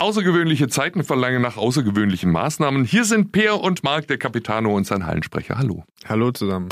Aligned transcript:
Außergewöhnliche 0.00 0.68
Zeiten 0.68 1.02
verlangen 1.02 1.42
nach 1.42 1.56
außergewöhnlichen 1.56 2.30
Maßnahmen. 2.30 2.84
Hier 2.84 3.04
sind 3.04 3.32
Peer 3.32 3.60
und 3.60 3.82
Marc, 3.82 4.06
der 4.06 4.16
Capitano 4.16 4.76
und 4.76 4.86
sein 4.86 5.04
Hallensprecher. 5.04 5.58
Hallo. 5.58 5.82
Hallo 6.08 6.30
zusammen. 6.30 6.68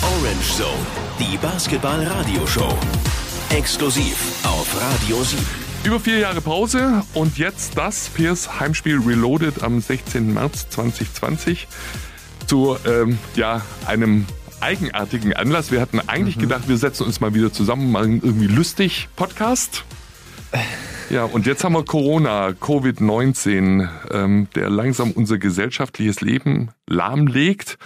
Orange 0.00 0.56
Zone, 0.56 0.86
die 1.18 1.36
Basketball-Radioshow. 1.38 2.72
Exklusiv 3.50 4.16
auf 4.44 4.80
Radio 4.80 5.20
7. 5.24 5.44
Über 5.82 5.98
vier 5.98 6.18
Jahre 6.20 6.40
Pause 6.40 7.02
und 7.14 7.36
jetzt 7.36 7.76
das 7.76 8.10
Peers 8.10 8.60
Heimspiel 8.60 9.00
Reloaded 9.04 9.64
am 9.64 9.80
16. 9.80 10.32
März 10.32 10.70
2020 10.70 11.66
zu 12.46 12.76
ähm, 12.86 13.18
ja, 13.34 13.60
einem 13.86 14.24
eigenartigen 14.60 15.32
Anlass. 15.32 15.72
Wir 15.72 15.80
hatten 15.80 15.98
eigentlich 15.98 16.36
mhm. 16.36 16.42
gedacht, 16.42 16.68
wir 16.68 16.76
setzen 16.76 17.02
uns 17.06 17.18
mal 17.20 17.34
wieder 17.34 17.52
zusammen, 17.52 17.90
machen 17.90 18.20
irgendwie 18.22 18.46
lustig 18.46 19.08
Podcast. 19.16 19.82
Ja, 21.08 21.24
und 21.24 21.46
jetzt 21.46 21.62
haben 21.62 21.74
wir 21.74 21.84
Corona, 21.84 22.48
Covid-19, 22.48 23.88
ähm, 24.10 24.48
der 24.56 24.70
langsam 24.70 25.12
unser 25.12 25.38
gesellschaftliches 25.38 26.20
Leben 26.20 26.70
lahmlegt. 26.88 27.78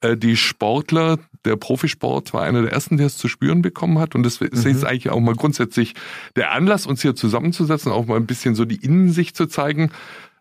Äh, 0.00 0.16
die 0.16 0.36
Sportler, 0.36 1.18
der 1.44 1.56
Profisport 1.56 2.32
war 2.32 2.42
einer 2.42 2.62
der 2.62 2.72
ersten, 2.72 2.96
der 2.96 3.06
es 3.06 3.16
zu 3.16 3.26
spüren 3.26 3.62
bekommen 3.62 3.98
hat. 3.98 4.14
Und 4.14 4.22
das 4.22 4.40
ist 4.40 4.64
mhm. 4.64 4.70
jetzt 4.70 4.84
eigentlich 4.84 5.10
auch 5.10 5.18
mal 5.18 5.34
grundsätzlich 5.34 5.94
der 6.36 6.52
Anlass, 6.52 6.86
uns 6.86 7.02
hier 7.02 7.16
zusammenzusetzen, 7.16 7.90
auch 7.90 8.06
mal 8.06 8.16
ein 8.16 8.26
bisschen 8.26 8.54
so 8.54 8.64
die 8.64 8.76
Innensicht 8.76 9.36
zu 9.36 9.46
zeigen. 9.46 9.90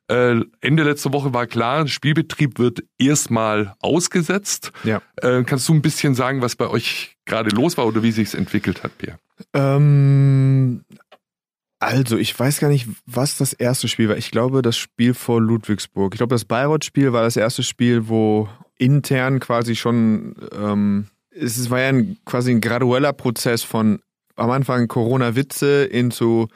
Äh, 0.08 0.42
Ende 0.62 0.84
letzter 0.84 1.14
Woche 1.14 1.34
war 1.34 1.48
klar, 1.48 1.88
Spielbetrieb 1.88 2.60
wird 2.60 2.84
erstmal 3.00 3.74
ausgesetzt. 3.80 4.72
Ja. 4.84 5.02
Äh, 5.18 5.44
kannst 5.44 5.68
du 5.68 5.74
ein 5.74 5.82
bisschen 5.82 6.14
sagen, 6.14 6.42
was 6.42 6.56
bei 6.56 6.68
euch 6.68 7.18
gerade 7.26 7.50
los 7.50 7.78
war 7.78 7.88
oder 7.88 8.04
wie 8.04 8.12
sich 8.12 8.30
es 8.30 8.34
entwickelt 8.36 8.84
hat, 8.84 8.98
Pierre? 8.98 9.18
Ähm, 9.54 10.86
also, 11.80 12.18
ich 12.18 12.38
weiß 12.38 12.60
gar 12.60 12.70
nicht, 12.70 12.88
was 13.06 13.38
das 13.38 13.54
erste 13.54 13.88
Spiel 13.88 14.10
war. 14.10 14.18
Ich 14.18 14.32
glaube, 14.32 14.62
das 14.62 14.78
Spiel 14.78 15.14
vor 15.14 15.42
Ludwigsburg. 15.42 16.14
Ich 16.14 16.18
glaube, 16.18 16.34
das 16.34 16.46
Bayreuth-Spiel 16.46 17.14
war 17.14 17.24
das 17.24 17.38
erste 17.38 17.62
Spiel, 17.62 18.08
wo 18.08 18.50
intern 18.78 19.40
quasi 19.40 19.76
schon, 19.76 20.36
ähm, 20.52 21.08
es 21.30 21.70
war 21.70 21.82
ja 21.82 21.90
ein, 21.90 22.18
quasi 22.26 22.52
ein 22.52 22.62
gradueller 22.62 23.14
Prozess 23.14 23.64
von 23.64 24.00
am 24.36 24.52
Anfang 24.52 24.88
Corona-Witze 24.88 25.86
into 25.86 26.48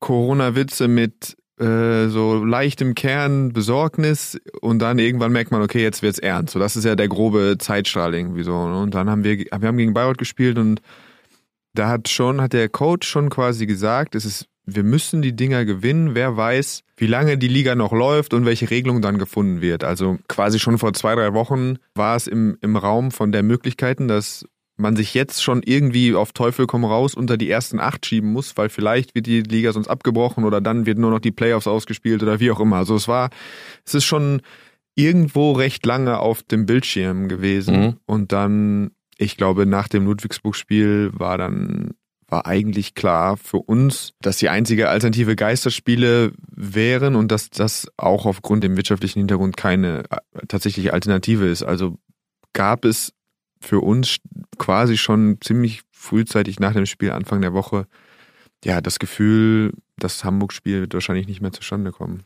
Corona-Witze 0.00 0.88
mit 0.88 1.36
äh, 1.58 2.08
so 2.08 2.44
leichtem 2.44 2.94
Kern 2.94 3.52
Besorgnis 3.52 4.40
und 4.60 4.80
dann 4.80 4.98
irgendwann 4.98 5.32
merkt 5.32 5.50
man, 5.50 5.62
okay, 5.62 5.82
jetzt 5.82 6.02
wird's 6.02 6.18
ernst. 6.18 6.54
So, 6.54 6.58
das 6.58 6.76
ist 6.76 6.84
ja 6.84 6.96
der 6.96 7.08
grobe 7.08 7.56
Zeitstrahl 7.58 8.14
irgendwie 8.14 8.42
so. 8.42 8.68
Ne? 8.68 8.80
Und 8.80 8.94
dann 8.94 9.08
haben 9.08 9.22
wir, 9.22 9.38
wir 9.38 9.68
haben 9.68 9.76
gegen 9.76 9.94
Bayreuth 9.94 10.18
gespielt 10.18 10.58
und 10.58 10.80
da 11.74 11.88
hat 11.88 12.08
schon, 12.08 12.40
hat 12.40 12.52
der 12.52 12.68
Coach 12.68 13.08
schon 13.08 13.30
quasi 13.30 13.66
gesagt, 13.66 14.14
es 14.14 14.24
ist, 14.24 14.46
wir 14.64 14.84
müssen 14.84 15.22
die 15.22 15.34
Dinger 15.34 15.64
gewinnen. 15.64 16.14
Wer 16.14 16.36
weiß, 16.36 16.82
wie 16.96 17.06
lange 17.06 17.36
die 17.36 17.48
Liga 17.48 17.74
noch 17.74 17.92
läuft 17.92 18.34
und 18.34 18.44
welche 18.44 18.70
Regelung 18.70 19.02
dann 19.02 19.18
gefunden 19.18 19.60
wird. 19.60 19.82
Also 19.82 20.18
quasi 20.28 20.58
schon 20.58 20.78
vor 20.78 20.92
zwei, 20.92 21.14
drei 21.14 21.34
Wochen 21.34 21.78
war 21.94 22.16
es 22.16 22.26
im, 22.26 22.58
im 22.60 22.76
Raum 22.76 23.10
von 23.10 23.32
der 23.32 23.42
Möglichkeiten, 23.42 24.06
dass 24.06 24.44
man 24.76 24.96
sich 24.96 25.14
jetzt 25.14 25.42
schon 25.42 25.62
irgendwie 25.62 26.14
auf 26.14 26.32
Teufel 26.32 26.66
komm 26.66 26.84
raus 26.84 27.14
unter 27.14 27.36
die 27.36 27.50
ersten 27.50 27.80
acht 27.80 28.06
schieben 28.06 28.32
muss, 28.32 28.56
weil 28.56 28.68
vielleicht 28.68 29.14
wird 29.14 29.26
die 29.26 29.42
Liga 29.42 29.72
sonst 29.72 29.88
abgebrochen 29.88 30.44
oder 30.44 30.60
dann 30.60 30.86
wird 30.86 30.98
nur 30.98 31.10
noch 31.10 31.20
die 31.20 31.30
Playoffs 31.30 31.66
ausgespielt 31.66 32.22
oder 32.22 32.40
wie 32.40 32.50
auch 32.50 32.60
immer. 32.60 32.76
Also 32.76 32.96
es 32.96 33.08
war, 33.08 33.30
es 33.84 33.94
ist 33.94 34.04
schon 34.04 34.42
irgendwo 34.94 35.52
recht 35.52 35.84
lange 35.86 36.18
auf 36.18 36.42
dem 36.42 36.66
Bildschirm 36.66 37.28
gewesen 37.28 37.80
mhm. 37.80 37.96
und 38.06 38.32
dann 38.32 38.90
ich 39.22 39.36
glaube, 39.36 39.66
nach 39.66 39.88
dem 39.88 40.04
Ludwigsburg-Spiel 40.04 41.10
war 41.14 41.38
dann 41.38 41.94
war 42.32 42.46
eigentlich 42.46 42.94
klar 42.94 43.36
für 43.36 43.58
uns, 43.58 44.14
dass 44.22 44.38
die 44.38 44.48
einzige 44.48 44.88
Alternative 44.88 45.36
Geisterspiele 45.36 46.32
wären 46.48 47.14
und 47.14 47.30
dass 47.30 47.50
das 47.50 47.86
auch 47.98 48.24
aufgrund 48.24 48.64
dem 48.64 48.74
wirtschaftlichen 48.76 49.18
Hintergrund 49.18 49.58
keine 49.58 50.04
äh, 50.10 50.46
tatsächliche 50.48 50.94
Alternative 50.94 51.46
ist. 51.46 51.62
Also 51.62 51.98
gab 52.54 52.86
es 52.86 53.12
für 53.60 53.80
uns 53.80 54.16
quasi 54.58 54.96
schon 54.96 55.38
ziemlich 55.42 55.82
frühzeitig 55.90 56.58
nach 56.58 56.72
dem 56.72 56.86
Spiel 56.86 57.12
Anfang 57.12 57.42
der 57.42 57.52
Woche 57.52 57.86
ja 58.64 58.80
das 58.80 58.98
Gefühl, 58.98 59.74
das 59.96 60.24
Hamburg-Spiel 60.24 60.80
wird 60.80 60.94
wahrscheinlich 60.94 61.28
nicht 61.28 61.42
mehr 61.42 61.52
zustande 61.52 61.92
kommen. 61.92 62.24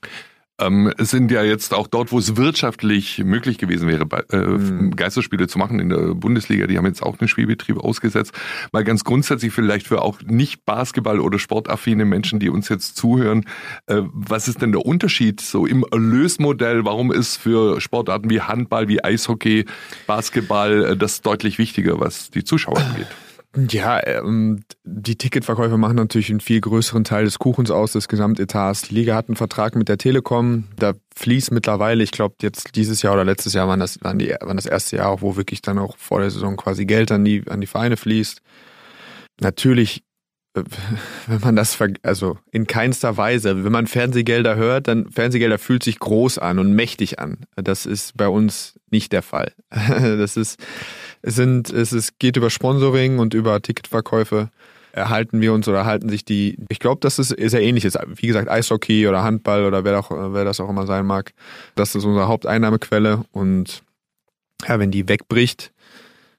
Ähm, 0.58 0.92
es 0.96 1.10
sind 1.10 1.30
ja 1.30 1.42
jetzt 1.42 1.74
auch 1.74 1.86
dort, 1.86 2.12
wo 2.12 2.18
es 2.18 2.36
wirtschaftlich 2.36 3.18
möglich 3.18 3.58
gewesen 3.58 3.88
wäre, 3.88 4.06
äh, 4.30 4.36
mhm. 4.38 4.96
Geisterspiele 4.96 5.48
zu 5.48 5.58
machen 5.58 5.80
in 5.80 5.90
der 5.90 6.14
Bundesliga, 6.14 6.66
die 6.66 6.78
haben 6.78 6.86
jetzt 6.86 7.02
auch 7.02 7.16
den 7.16 7.28
Spielbetrieb 7.28 7.78
ausgesetzt. 7.78 8.32
Mal 8.72 8.84
ganz 8.84 9.04
grundsätzlich 9.04 9.52
vielleicht 9.52 9.86
für 9.86 10.00
auch 10.02 10.22
nicht 10.22 10.64
Basketball- 10.64 11.20
oder 11.20 11.38
sportaffine 11.38 12.06
Menschen, 12.06 12.40
die 12.40 12.48
uns 12.48 12.68
jetzt 12.68 12.96
zuhören, 12.96 13.44
äh, 13.86 14.00
was 14.12 14.48
ist 14.48 14.62
denn 14.62 14.72
der 14.72 14.86
Unterschied 14.86 15.40
so 15.40 15.66
im 15.66 15.84
Erlösmodell? 15.90 16.84
Warum 16.84 17.12
ist 17.12 17.36
für 17.36 17.80
Sportarten 17.80 18.30
wie 18.30 18.40
Handball, 18.40 18.88
wie 18.88 19.04
Eishockey, 19.04 19.66
Basketball 20.06 20.84
äh, 20.84 20.96
das 20.96 21.20
deutlich 21.20 21.58
wichtiger, 21.58 22.00
was 22.00 22.30
die 22.30 22.44
Zuschauer 22.44 22.78
angeht? 22.78 23.08
Ja, 23.70 24.06
ähm, 24.06 24.64
die 24.84 25.16
Ticketverkäufe 25.16 25.78
machen 25.78 25.96
natürlich 25.96 26.30
einen 26.30 26.40
viel 26.40 26.60
größeren 26.60 27.04
Teil 27.04 27.24
des 27.24 27.38
Kuchens 27.38 27.70
aus, 27.70 27.92
des 27.92 28.08
Gesamtetats. 28.08 28.82
Die 28.82 28.94
Liga 28.94 29.14
hat 29.14 29.28
einen 29.28 29.36
Vertrag 29.36 29.76
mit 29.76 29.88
der 29.88 29.96
Telekom. 29.96 30.64
Da 30.76 30.92
fließt 31.14 31.52
mittlerweile, 31.52 32.04
ich 32.04 32.10
glaube 32.10 32.34
jetzt 32.42 32.76
dieses 32.76 33.00
Jahr 33.02 33.14
oder 33.14 33.24
letztes 33.24 33.54
Jahr 33.54 33.66
waren 33.66 33.80
das, 33.80 34.02
waren, 34.02 34.18
die, 34.18 34.28
waren 34.28 34.56
das 34.56 34.66
erste 34.66 34.96
Jahr, 34.96 35.22
wo 35.22 35.36
wirklich 35.36 35.62
dann 35.62 35.78
auch 35.78 35.96
vor 35.96 36.20
der 36.20 36.30
Saison 36.30 36.56
quasi 36.56 36.84
Geld 36.84 37.10
an 37.10 37.24
die, 37.24 37.44
an 37.48 37.60
die 37.62 37.66
Vereine 37.66 37.96
fließt. 37.96 38.42
Natürlich 39.40 40.04
äh, 40.54 40.62
wenn 41.26 41.40
man 41.40 41.56
das, 41.56 41.78
also 42.02 42.38
in 42.50 42.66
keinster 42.66 43.16
Weise, 43.16 43.64
wenn 43.64 43.72
man 43.72 43.86
Fernsehgelder 43.86 44.56
hört, 44.56 44.88
dann 44.88 45.10
Fernsehgelder 45.10 45.58
fühlt 45.58 45.82
sich 45.82 45.98
groß 45.98 46.38
an 46.38 46.58
und 46.58 46.72
mächtig 46.72 47.18
an. 47.18 47.38
Das 47.56 47.86
ist 47.86 48.16
bei 48.16 48.28
uns 48.28 48.78
nicht 48.90 49.12
der 49.12 49.22
Fall. 49.22 49.52
Das 50.16 50.36
ist, 50.36 50.58
es 51.26 51.34
sind, 51.34 51.70
es 51.70 51.92
ist, 51.92 52.18
geht 52.18 52.36
über 52.36 52.50
Sponsoring 52.50 53.18
und 53.18 53.34
über 53.34 53.60
Ticketverkäufe. 53.60 54.50
Erhalten 54.92 55.42
wir 55.42 55.52
uns 55.52 55.68
oder 55.68 55.78
erhalten 55.78 56.08
sich 56.08 56.24
die, 56.24 56.56
ich 56.70 56.78
glaube, 56.78 57.00
das 57.00 57.18
ist 57.18 57.28
sehr 57.28 57.60
ähnlich 57.60 57.84
ist. 57.84 57.98
Wie 58.14 58.28
gesagt, 58.28 58.48
Eishockey 58.48 59.06
oder 59.06 59.22
Handball 59.22 59.66
oder 59.66 59.84
wer, 59.84 59.98
auch, 59.98 60.10
wer 60.10 60.44
das 60.44 60.60
auch 60.60 60.70
immer 60.70 60.86
sein 60.86 61.04
mag. 61.04 61.32
Das 61.74 61.94
ist 61.94 62.04
unsere 62.04 62.28
Haupteinnahmequelle 62.28 63.24
und 63.32 63.82
ja, 64.66 64.78
wenn 64.78 64.90
die 64.90 65.06
wegbricht, 65.06 65.72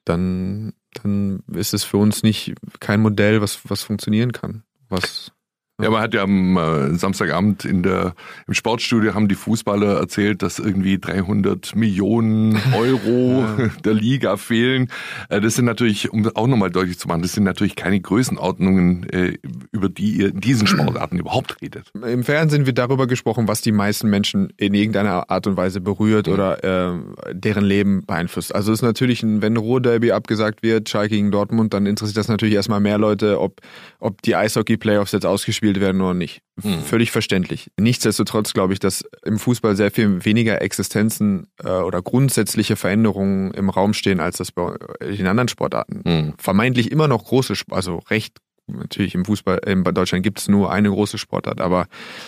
dann 0.06 0.74
dann 1.04 1.44
ist 1.54 1.74
es 1.74 1.84
für 1.84 1.98
uns 1.98 2.24
nicht 2.24 2.56
kein 2.80 3.02
Modell, 3.02 3.42
was, 3.42 3.60
was 3.70 3.84
funktionieren 3.84 4.32
kann. 4.32 4.64
Was 4.90 5.32
ja, 5.80 5.92
man 5.92 6.02
hat 6.02 6.16
ja 6.16 6.24
am 6.24 6.58
äh, 6.58 6.96
Samstagabend 6.96 7.64
in 7.64 7.84
der, 7.84 8.16
im 8.48 8.56
Sportstudio 8.56 9.14
haben 9.14 9.28
die 9.28 9.36
Fußballer 9.36 10.00
erzählt, 10.00 10.42
dass 10.42 10.58
irgendwie 10.58 10.98
300 10.98 11.76
Millionen 11.76 12.60
Euro 12.76 13.46
der 13.86 13.94
Liga 13.94 14.38
fehlen. 14.38 14.90
Äh, 15.30 15.40
das 15.40 15.54
sind 15.54 15.66
natürlich, 15.66 16.12
um 16.12 16.28
auch 16.34 16.48
nochmal 16.48 16.72
deutlich 16.72 16.98
zu 16.98 17.08
machen, 17.08 17.22
das 17.22 17.34
sind 17.34 17.44
natürlich 17.44 17.76
keine 17.76 18.00
Größenordnungen, 18.00 19.08
äh, 19.12 19.38
über 19.72 19.88
die 19.88 20.14
ihr 20.14 20.30
in 20.30 20.40
diesen 20.40 20.66
Sportarten 20.66 21.20
überhaupt 21.20 21.62
redet. 21.62 21.92
Im 21.94 22.24
Fernsehen 22.24 22.66
wird 22.66 22.80
darüber 22.80 23.06
gesprochen, 23.06 23.48
was 23.48 23.62
die 23.62 23.72
meisten 23.72 24.10
Menschen 24.10 24.52
in 24.58 24.74
irgendeiner 24.74 25.30
Art 25.30 25.46
und 25.46 25.58
Weise 25.58 25.80
berührt 25.80 26.26
mhm. 26.26 26.34
oder 26.34 26.64
äh, 26.64 26.98
deren 27.34 27.64
Leben 27.64 28.04
beeinflusst. 28.04 28.56
Also 28.56 28.72
es 28.72 28.80
ist 28.80 28.84
natürlich, 28.84 29.22
ein, 29.22 29.44
wenn 29.44 29.56
Ruhr-Derby 29.56 30.12
abgesagt 30.12 30.64
wird, 30.64 30.90
Schalke 30.90 31.14
gegen 31.14 31.30
Dortmund, 31.30 31.76
dann 31.76 31.86
interessiert 31.86 32.18
das 32.18 32.30
natürlich 32.30 32.56
erstmal 32.56 32.80
mehr 32.80 32.98
Leute, 32.98 33.40
ob, 33.40 33.62
ob 34.00 34.24
die 34.24 34.36
Eishockey-Playoffs 34.36 35.12
jetzt 35.12 35.28
ausgespielt 35.28 35.67
gespielt 35.68 35.82
werden 35.82 36.02
oder 36.02 36.14
nicht. 36.14 36.42
Hm. 36.62 36.82
Völlig 36.82 37.12
verständlich. 37.12 37.70
Nichtsdestotrotz 37.80 38.54
glaube 38.54 38.74
ich, 38.74 38.80
dass 38.80 39.04
im 39.24 39.38
Fußball 39.38 39.76
sehr 39.76 39.92
viel 39.92 40.24
weniger 40.26 40.62
Existenzen 40.62 41.48
äh, 41.64 41.70
oder 41.70 42.02
grundsätzliche 42.02 42.76
Veränderungen 42.76 43.52
im 43.52 43.70
Raum 43.70 43.94
stehen, 43.94 44.20
als 44.20 44.38
das 44.38 44.52
bei 44.52 44.74
den 45.02 45.28
anderen 45.28 45.50
Sportarten. 45.50 46.02
Hm. 46.06 46.34
Vermeintlich 46.38 46.92
immer 46.92 47.08
noch 47.08 47.26
große, 47.26 47.54
also 47.72 48.00
recht 48.10 48.38
Natürlich 48.70 49.16
im 49.16 49.24
Fußball, 49.24 49.60
in 49.66 49.86
Deutschland 49.86 50.24
gibt 50.26 50.40
es 50.40 50.50
nur 50.50 50.70
eine 50.74 50.90
große 50.90 51.18
Sportart, 51.18 51.62
aber 51.62 51.88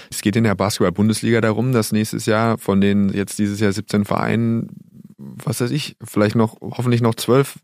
es 0.09 0.21
geht 0.21 0.37
in 0.37 0.45
der 0.45 0.55
Basketball-Bundesliga 0.55 1.41
darum, 1.41 1.73
dass 1.73 1.91
nächstes 1.91 2.25
Jahr 2.27 2.57
von 2.57 2.79
den 2.79 3.09
jetzt 3.09 3.39
dieses 3.39 3.59
Jahr 3.59 3.73
17 3.73 4.05
Vereinen, 4.05 4.69
was 5.17 5.59
weiß 5.59 5.71
ich, 5.71 5.97
vielleicht 6.01 6.37
noch, 6.37 6.55
hoffentlich 6.61 7.01
noch 7.01 7.15
zwölf 7.15 7.59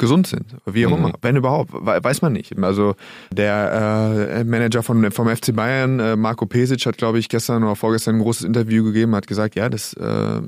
gesund 0.00 0.26
sind, 0.26 0.56
wie 0.66 0.86
auch 0.86 0.90
mhm. 0.90 0.96
immer, 0.96 1.12
wenn 1.22 1.36
überhaupt, 1.36 1.72
weiß 1.72 2.22
man 2.22 2.32
nicht. 2.32 2.58
Also 2.58 2.96
der 3.30 4.32
äh, 4.32 4.44
Manager 4.44 4.82
von, 4.82 5.12
vom 5.12 5.28
FC 5.28 5.54
Bayern, 5.54 6.00
äh, 6.00 6.16
Marco 6.16 6.46
Pesic, 6.46 6.86
hat, 6.86 6.96
glaube 6.96 7.20
ich, 7.20 7.28
gestern 7.28 7.62
oder 7.62 7.76
vorgestern 7.76 8.16
ein 8.16 8.22
großes 8.22 8.44
Interview 8.44 8.82
gegeben, 8.82 9.14
hat 9.14 9.28
gesagt, 9.28 9.54
ja, 9.54 9.68
das 9.68 9.92
äh, 9.94 10.40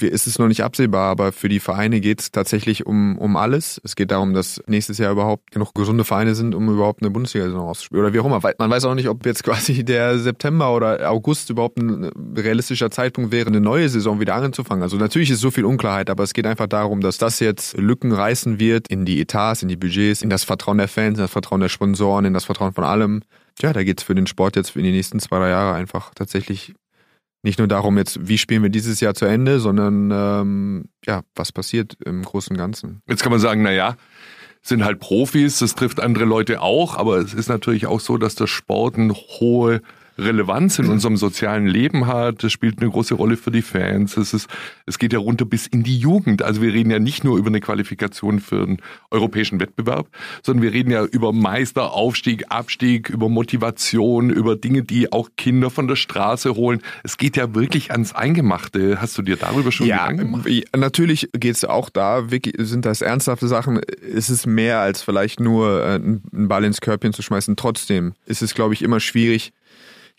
ist 0.00 0.26
es 0.26 0.38
noch 0.38 0.48
nicht 0.48 0.62
absehbar, 0.62 1.10
aber 1.10 1.32
für 1.32 1.48
die 1.48 1.60
Vereine 1.60 2.00
geht 2.00 2.20
es 2.20 2.30
tatsächlich 2.30 2.86
um, 2.86 3.18
um 3.18 3.36
alles. 3.36 3.80
Es 3.84 3.96
geht 3.96 4.10
darum, 4.10 4.34
dass 4.34 4.62
nächstes 4.66 4.98
Jahr 4.98 5.12
überhaupt 5.12 5.50
genug 5.50 5.74
gesunde 5.74 6.04
Vereine 6.04 6.34
sind, 6.34 6.54
um 6.54 6.68
überhaupt 6.68 7.02
eine 7.02 7.10
Bundesliga-Saison 7.10 7.68
auszuspielen. 7.68 8.04
Oder 8.04 8.14
wie 8.14 8.20
auch 8.20 8.26
immer. 8.26 8.40
Man 8.58 8.70
weiß 8.70 8.84
auch 8.84 8.94
nicht, 8.94 9.08
ob 9.08 9.24
jetzt 9.26 9.44
quasi 9.44 9.84
der 9.84 10.18
September 10.18 10.74
oder 10.74 11.10
August 11.10 11.50
überhaupt 11.50 11.78
ein 11.78 12.10
realistischer 12.36 12.90
Zeitpunkt 12.90 13.32
wäre, 13.32 13.48
eine 13.48 13.60
neue 13.60 13.88
Saison 13.88 14.20
wieder 14.20 14.34
anzufangen. 14.34 14.82
Also 14.82 14.96
natürlich 14.96 15.30
ist 15.30 15.40
so 15.40 15.50
viel 15.50 15.64
Unklarheit, 15.64 16.10
aber 16.10 16.24
es 16.24 16.32
geht 16.32 16.46
einfach 16.46 16.66
darum, 16.66 17.00
dass 17.00 17.18
das 17.18 17.40
jetzt 17.40 17.76
Lücken 17.76 18.12
reißen 18.12 18.58
wird 18.58 18.88
in 18.88 19.04
die 19.04 19.20
Etats, 19.20 19.62
in 19.62 19.68
die 19.68 19.76
Budgets, 19.76 20.22
in 20.22 20.30
das 20.30 20.44
Vertrauen 20.44 20.78
der 20.78 20.88
Fans, 20.88 21.18
in 21.18 21.24
das 21.24 21.30
Vertrauen 21.30 21.60
der 21.60 21.68
Sponsoren, 21.68 22.24
in 22.24 22.34
das 22.34 22.44
Vertrauen 22.44 22.72
von 22.72 22.84
allem 22.84 23.22
ja, 23.62 23.72
da 23.72 23.84
geht 23.84 24.00
es 24.00 24.04
für 24.04 24.14
den 24.14 24.26
Sport 24.26 24.56
jetzt 24.56 24.74
in 24.76 24.84
die 24.84 24.92
nächsten 24.92 25.20
zwei, 25.20 25.38
drei 25.38 25.50
Jahre 25.50 25.74
einfach 25.74 26.12
tatsächlich 26.14 26.74
nicht 27.42 27.58
nur 27.58 27.68
darum, 27.68 27.96
jetzt, 27.96 28.28
wie 28.28 28.38
spielen 28.38 28.62
wir 28.62 28.70
dieses 28.70 29.00
Jahr 29.00 29.14
zu 29.14 29.24
Ende, 29.24 29.60
sondern 29.60 30.10
ähm, 30.12 30.84
ja, 31.06 31.22
was 31.34 31.52
passiert 31.52 31.96
im 32.04 32.22
Großen 32.22 32.54
und 32.54 32.58
Ganzen. 32.58 33.02
Jetzt 33.08 33.22
kann 33.22 33.32
man 33.32 33.40
sagen, 33.40 33.62
na 33.62 33.72
ja, 33.72 33.96
sind 34.62 34.84
halt 34.84 35.00
Profis, 35.00 35.58
das 35.58 35.74
trifft 35.74 36.00
andere 36.00 36.26
Leute 36.26 36.60
auch, 36.60 36.96
aber 36.96 37.16
es 37.18 37.32
ist 37.32 37.48
natürlich 37.48 37.86
auch 37.86 38.00
so, 38.00 38.18
dass 38.18 38.34
der 38.34 38.46
Sport 38.46 38.96
eine 38.96 39.14
hohe 39.14 39.80
Relevanz 40.18 40.78
in 40.78 40.86
unserem 40.86 41.16
sozialen 41.16 41.66
Leben 41.66 42.06
hat. 42.06 42.42
Das 42.44 42.52
spielt 42.52 42.80
eine 42.80 42.90
große 42.90 43.14
Rolle 43.14 43.36
für 43.36 43.50
die 43.50 43.62
Fans. 43.62 44.16
Es, 44.16 44.34
ist, 44.34 44.48
es 44.86 44.98
geht 44.98 45.12
ja 45.12 45.18
runter 45.18 45.44
bis 45.44 45.66
in 45.66 45.82
die 45.82 45.98
Jugend. 45.98 46.42
Also 46.42 46.62
wir 46.62 46.72
reden 46.72 46.90
ja 46.90 46.98
nicht 46.98 47.24
nur 47.24 47.38
über 47.38 47.48
eine 47.48 47.60
Qualifikation 47.60 48.40
für 48.40 48.62
einen 48.62 48.78
europäischen 49.10 49.60
Wettbewerb, 49.60 50.08
sondern 50.42 50.62
wir 50.62 50.72
reden 50.72 50.90
ja 50.90 51.04
über 51.04 51.32
Meister, 51.32 51.92
Aufstieg, 51.92 52.46
Abstieg, 52.48 53.08
über 53.10 53.28
Motivation, 53.28 54.30
über 54.30 54.56
Dinge, 54.56 54.82
die 54.82 55.12
auch 55.12 55.30
Kinder 55.36 55.70
von 55.70 55.88
der 55.88 55.96
Straße 55.96 56.54
holen. 56.54 56.82
Es 57.02 57.16
geht 57.16 57.36
ja 57.36 57.54
wirklich 57.54 57.92
ans 57.92 58.14
Eingemachte. 58.14 59.00
Hast 59.00 59.16
du 59.18 59.22
dir 59.22 59.36
darüber 59.36 59.72
schon 59.72 59.86
ja, 59.86 60.08
Gedanken 60.08 60.42
gemacht? 60.42 60.48
Natürlich 60.76 61.28
geht 61.32 61.56
es 61.56 61.64
auch 61.64 61.90
da, 61.90 62.30
wirklich, 62.30 62.54
sind 62.58 62.84
das 62.84 63.00
ernsthafte 63.02 63.48
Sachen. 63.48 63.80
Es 64.14 64.30
ist 64.30 64.46
mehr 64.46 64.80
als 64.80 65.02
vielleicht 65.02 65.40
nur 65.40 65.84
äh, 65.84 65.94
einen 65.94 66.48
Ball 66.48 66.64
ins 66.64 66.80
Körbchen 66.80 67.12
zu 67.12 67.22
schmeißen. 67.22 67.56
Trotzdem 67.56 68.14
ist 68.26 68.42
es, 68.42 68.54
glaube 68.54 68.74
ich, 68.74 68.82
immer 68.82 69.00
schwierig, 69.00 69.52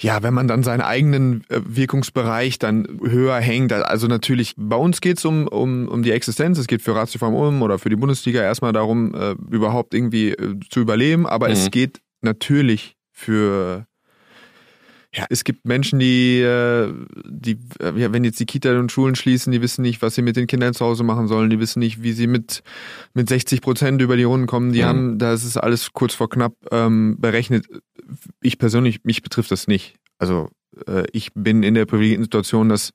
ja, 0.02 0.24
wenn 0.24 0.34
man 0.34 0.48
dann 0.48 0.64
seinen 0.64 0.82
eigenen 0.82 1.44
äh, 1.50 1.62
Wirkungsbereich 1.64 2.58
dann 2.58 3.00
höher 3.04 3.40
hängt, 3.40 3.72
also 3.72 4.08
natürlich, 4.08 4.56
bei 4.58 4.76
uns 4.76 5.00
geht's 5.00 5.24
um, 5.26 5.48
um, 5.48 5.88
um 5.88 6.02
die 6.02 6.12
Existenz, 6.12 6.58
es 6.58 6.68
geht 6.68 6.82
für 6.82 6.96
Ratiofarm 6.96 7.36
Ulm 7.36 7.62
oder 7.62 7.78
für 7.78 7.90
die 7.90 7.96
Bundesliga 7.96 8.42
erstmal 8.42 8.74
darum, 8.74 9.14
äh, 9.14 9.36
überhaupt 9.52 9.94
irgendwie 9.94 10.32
äh, 10.32 10.60
zu 10.70 10.80
überleben, 10.80 11.28
aber 11.28 11.48
mhm. 11.48 11.54
es 11.54 11.72
geht 11.72 12.02
natürlich 12.22 12.96
für 13.12 13.86
ja, 15.14 15.26
es 15.30 15.44
gibt 15.44 15.66
Menschen, 15.66 16.00
die, 16.00 16.40
äh, 16.40 16.94
die, 17.26 17.60
ja, 17.82 18.14
wenn 18.14 18.24
jetzt 18.24 18.40
die 18.40 18.46
Kita 18.46 18.80
und 18.80 18.94
Schulen 18.94 19.16
schließen, 19.16 19.52
die 19.52 19.62
wissen 19.62 19.82
nicht, 19.82 20.02
was 20.02 20.16
sie 20.16 20.22
mit 20.22 20.38
den 20.38 20.48
Kindern 20.48 20.74
zu 20.74 20.86
Hause 20.86 21.04
machen 21.04 21.28
sollen, 21.28 21.50
die 21.50 21.60
wissen 21.60 21.80
nicht, 21.80 22.02
wie 22.02 22.14
sie 22.14 22.28
mit, 22.28 22.64
mit 23.14 23.28
60 23.28 23.62
Prozent 23.62 24.02
über 24.02 24.16
die 24.16 24.24
Runden 24.24 24.48
kommen, 24.48 24.72
die 24.72 24.82
mhm. 24.82 24.86
haben, 24.86 25.18
da 25.18 25.34
ist 25.34 25.44
es 25.44 25.58
alles 25.58 25.92
kurz 25.92 26.14
vor 26.14 26.30
knapp 26.30 26.54
ähm, 26.72 27.18
berechnet. 27.20 27.68
Ich 28.42 28.58
persönlich, 28.58 29.04
mich 29.04 29.22
betrifft 29.22 29.52
das 29.52 29.68
nicht. 29.68 29.96
Also 30.18 30.50
äh, 30.88 31.04
ich 31.12 31.34
bin 31.34 31.64
in 31.64 31.74
der 31.74 31.86
privilegierten 31.86 32.24
Situation, 32.24 32.70
dass 32.70 32.92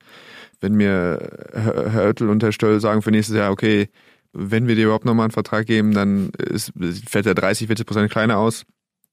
wenn 0.59 0.73
mir 0.73 1.19
Herr, 1.53 2.05
Oettel 2.07 2.29
und 2.29 2.41
Herr 2.41 2.51
Stöll 2.51 2.79
sagen 2.79 3.03
für 3.03 3.11
nächstes 3.11 3.35
Jahr, 3.35 3.51
okay, 3.51 3.89
wenn 4.33 4.67
wir 4.67 4.73
dir 4.73 4.85
überhaupt 4.85 5.05
nochmal 5.05 5.25
einen 5.25 5.31
Vertrag 5.31 5.67
geben, 5.67 5.93
dann 5.93 6.29
ist, 6.29 6.73
fällt 7.07 7.27
er 7.27 7.35
30, 7.35 7.67
40 7.67 7.85
Prozent 7.85 8.11
kleiner 8.11 8.37
aus 8.37 8.65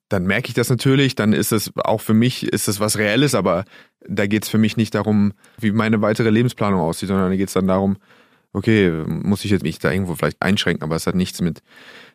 dann 0.08 0.26
merke 0.26 0.48
ich 0.48 0.54
das 0.54 0.70
natürlich, 0.70 1.14
dann 1.14 1.32
ist 1.32 1.52
es 1.52 1.72
auch 1.76 2.00
für 2.00 2.14
mich, 2.14 2.46
ist 2.46 2.68
es 2.68 2.80
was 2.80 2.98
Reelles, 2.98 3.34
aber 3.34 3.64
da 4.06 4.26
geht 4.26 4.44
es 4.44 4.48
für 4.50 4.58
mich 4.58 4.76
nicht 4.76 4.94
darum, 4.94 5.32
wie 5.58 5.72
meine 5.72 6.02
weitere 6.02 6.30
Lebensplanung 6.30 6.80
aussieht, 6.80 7.08
sondern 7.08 7.30
da 7.30 7.36
geht 7.36 7.48
es 7.48 7.54
dann 7.54 7.66
darum, 7.66 7.96
okay, 8.52 8.90
muss 9.06 9.44
ich 9.44 9.50
jetzt 9.50 9.62
mich 9.62 9.78
da 9.78 9.90
irgendwo 9.90 10.14
vielleicht 10.14 10.40
einschränken, 10.40 10.84
aber 10.84 10.96
es 10.96 11.06
hat 11.06 11.14
nichts 11.14 11.40
mit, 11.40 11.62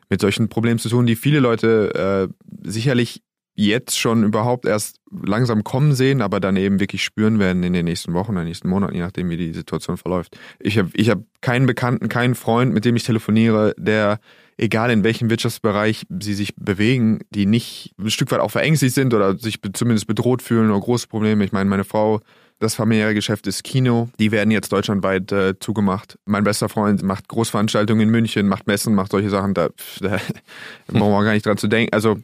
mit 0.09 0.21
solchen 0.21 0.49
Problemen 0.49 0.79
zu 0.79 0.89
tun, 0.89 1.05
die 1.05 1.15
viele 1.15 1.39
Leute 1.39 2.29
äh, 2.29 2.49
sicherlich 2.67 3.21
jetzt 3.55 3.99
schon 3.99 4.23
überhaupt 4.23 4.65
erst 4.65 5.01
langsam 5.11 5.65
kommen 5.65 5.93
sehen, 5.93 6.21
aber 6.21 6.39
dann 6.39 6.55
eben 6.55 6.79
wirklich 6.79 7.03
spüren 7.03 7.39
werden 7.39 7.61
in 7.63 7.73
den 7.73 7.85
nächsten 7.85 8.13
Wochen, 8.13 8.31
in 8.31 8.37
den 8.37 8.47
nächsten 8.47 8.69
Monaten, 8.69 8.95
je 8.95 9.01
nachdem, 9.01 9.29
wie 9.29 9.35
die 9.35 9.53
Situation 9.53 9.97
verläuft. 9.97 10.39
Ich 10.59 10.77
habe 10.77 10.89
ich 10.93 11.09
hab 11.09 11.19
keinen 11.41 11.65
Bekannten, 11.65 12.07
keinen 12.07 12.35
Freund, 12.35 12.73
mit 12.73 12.85
dem 12.85 12.95
ich 12.95 13.03
telefoniere, 13.03 13.75
der 13.77 14.19
egal 14.59 14.91
in 14.91 15.03
welchem 15.03 15.29
Wirtschaftsbereich 15.29 16.05
sie 16.21 16.33
sich 16.33 16.55
bewegen, 16.55 17.19
die 17.29 17.45
nicht 17.45 17.93
ein 17.97 18.11
Stück 18.11 18.31
weit 18.31 18.39
auch 18.39 18.51
verängstigt 18.51 18.93
sind 18.93 19.13
oder 19.13 19.37
sich 19.37 19.59
zumindest 19.73 20.07
bedroht 20.07 20.41
fühlen 20.41 20.69
oder 20.69 20.79
große 20.79 21.07
Probleme. 21.07 21.43
Ich 21.45 21.51
meine, 21.51 21.69
meine 21.69 21.85
Frau, 21.85 22.19
das 22.59 22.75
familiäre 22.75 23.13
Geschäft 23.13 23.47
ist 23.47 23.63
Kino. 23.63 24.09
Die 24.19 24.31
werden 24.31 24.51
jetzt 24.51 24.71
deutschlandweit 24.71 25.31
äh, 25.31 25.57
zugemacht. 25.59 26.19
Mein 26.25 26.43
bester 26.43 26.67
Freund 26.67 27.01
macht 27.03 27.29
Großveranstaltungen 27.29 28.03
in 28.03 28.09
München, 28.09 28.47
macht 28.47 28.67
Messen, 28.67 28.95
macht 28.95 29.11
solche 29.11 29.29
Sachen. 29.29 29.53
Da, 29.53 29.69
da 30.01 30.19
brauchen 30.87 31.11
wir 31.11 31.23
gar 31.23 31.33
nicht 31.33 31.45
dran 31.45 31.57
zu 31.57 31.67
denken. 31.67 31.93
Also 31.93 32.17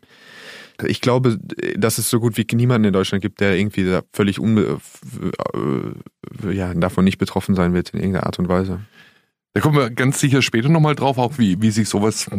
ich 0.83 0.99
glaube, 0.99 1.39
dass 1.77 1.97
es 1.97 2.09
so 2.09 2.19
gut 2.19 2.37
wie 2.37 2.45
niemanden 2.53 2.87
in 2.87 2.93
Deutschland 2.93 3.21
gibt, 3.21 3.39
der 3.39 3.57
irgendwie 3.57 3.97
völlig 4.11 4.39
unbe 4.39 4.81
äh, 5.53 6.53
ja, 6.53 6.73
davon 6.73 7.05
nicht 7.05 7.17
betroffen 7.17 7.55
sein 7.55 7.73
wird 7.73 7.91
in 7.91 7.99
irgendeiner 7.99 8.25
Art 8.25 8.39
und 8.39 8.49
Weise. 8.49 8.81
Da 9.55 9.61
kommen 9.61 9.77
wir 9.77 9.89
ganz 9.89 10.19
sicher 10.19 10.41
später 10.41 10.67
nochmal 10.67 10.95
drauf, 10.95 11.17
auch 11.17 11.37
wie, 11.37 11.61
wie 11.61 11.71
sich 11.71 11.87
sowas 11.87 12.29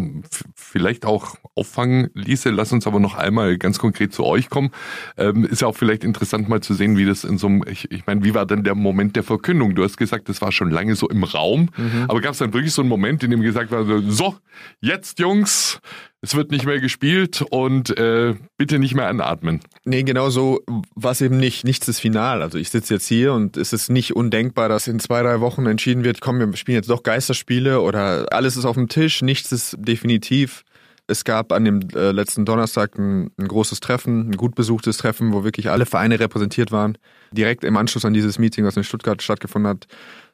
vielleicht 0.54 1.06
auch 1.06 1.36
auffangen 1.54 2.10
ließe. 2.12 2.50
Lass 2.50 2.72
uns 2.72 2.86
aber 2.86 3.00
noch 3.00 3.14
einmal 3.14 3.56
ganz 3.56 3.78
konkret 3.78 4.12
zu 4.12 4.22
euch 4.22 4.50
kommen. 4.50 4.70
Ähm, 5.16 5.46
ist 5.46 5.62
ja 5.62 5.68
auch 5.68 5.74
vielleicht 5.74 6.04
interessant 6.04 6.50
mal 6.50 6.60
zu 6.60 6.74
sehen, 6.74 6.98
wie 6.98 7.06
das 7.06 7.24
in 7.24 7.38
so 7.38 7.46
einem, 7.46 7.64
ich, 7.66 7.90
ich 7.90 8.06
meine, 8.06 8.22
wie 8.22 8.34
war 8.34 8.44
denn 8.44 8.64
der 8.64 8.74
Moment 8.74 9.16
der 9.16 9.22
Verkündung? 9.22 9.74
Du 9.74 9.82
hast 9.82 9.96
gesagt, 9.96 10.28
das 10.28 10.42
war 10.42 10.52
schon 10.52 10.70
lange 10.70 10.94
so 10.94 11.08
im 11.08 11.24
Raum, 11.24 11.70
mhm. 11.78 12.04
aber 12.06 12.20
gab 12.20 12.32
es 12.32 12.38
dann 12.38 12.52
wirklich 12.52 12.74
so 12.74 12.82
einen 12.82 12.90
Moment, 12.90 13.24
in 13.24 13.30
dem 13.30 13.40
gesagt 13.40 13.70
war, 13.70 13.86
so, 13.86 14.34
jetzt 14.82 15.18
Jungs, 15.18 15.80
es 16.22 16.34
wird 16.34 16.50
nicht 16.50 16.64
mehr 16.64 16.80
gespielt 16.80 17.44
und 17.50 17.96
äh, 17.96 18.34
bitte 18.56 18.78
nicht 18.78 18.94
mehr 18.94 19.08
anatmen. 19.08 19.60
Nee, 19.84 20.02
genau 20.02 20.30
so 20.30 20.60
war 20.94 21.12
es 21.12 21.20
eben 21.20 21.36
nicht. 21.36 21.64
Nichts 21.64 21.86
ist 21.88 22.00
final. 22.00 22.42
Also 22.42 22.58
ich 22.58 22.70
sitze 22.70 22.94
jetzt 22.94 23.06
hier 23.06 23.32
und 23.32 23.56
es 23.56 23.72
ist 23.72 23.90
nicht 23.90 24.16
undenkbar, 24.16 24.68
dass 24.68 24.88
in 24.88 24.98
zwei, 24.98 25.22
drei 25.22 25.40
Wochen 25.40 25.66
entschieden 25.66 26.04
wird, 26.04 26.20
komm, 26.20 26.38
wir 26.38 26.56
spielen 26.56 26.76
jetzt 26.76 26.90
doch 26.90 27.02
Geisterspiele 27.02 27.80
oder 27.80 28.26
alles 28.32 28.56
ist 28.56 28.64
auf 28.64 28.76
dem 28.76 28.88
Tisch, 28.88 29.22
nichts 29.22 29.52
ist 29.52 29.76
definitiv. 29.78 30.64
Es 31.08 31.22
gab 31.22 31.52
an 31.52 31.64
dem 31.64 31.80
äh, 31.94 32.10
letzten 32.10 32.44
Donnerstag 32.44 32.98
ein, 32.98 33.30
ein, 33.38 33.46
großes 33.46 33.78
Treffen, 33.78 34.30
ein 34.30 34.36
gut 34.36 34.56
besuchtes 34.56 34.96
Treffen, 34.96 35.32
wo 35.32 35.44
wirklich 35.44 35.70
alle 35.70 35.86
Vereine 35.86 36.18
repräsentiert 36.18 36.72
waren. 36.72 36.98
Direkt 37.30 37.62
im 37.62 37.76
Anschluss 37.76 38.04
an 38.04 38.14
dieses 38.14 38.40
Meeting, 38.40 38.64
was 38.64 38.76
in 38.76 38.82
Stuttgart 38.82 39.22
stattgefunden 39.22 39.68
hat, 39.68 39.86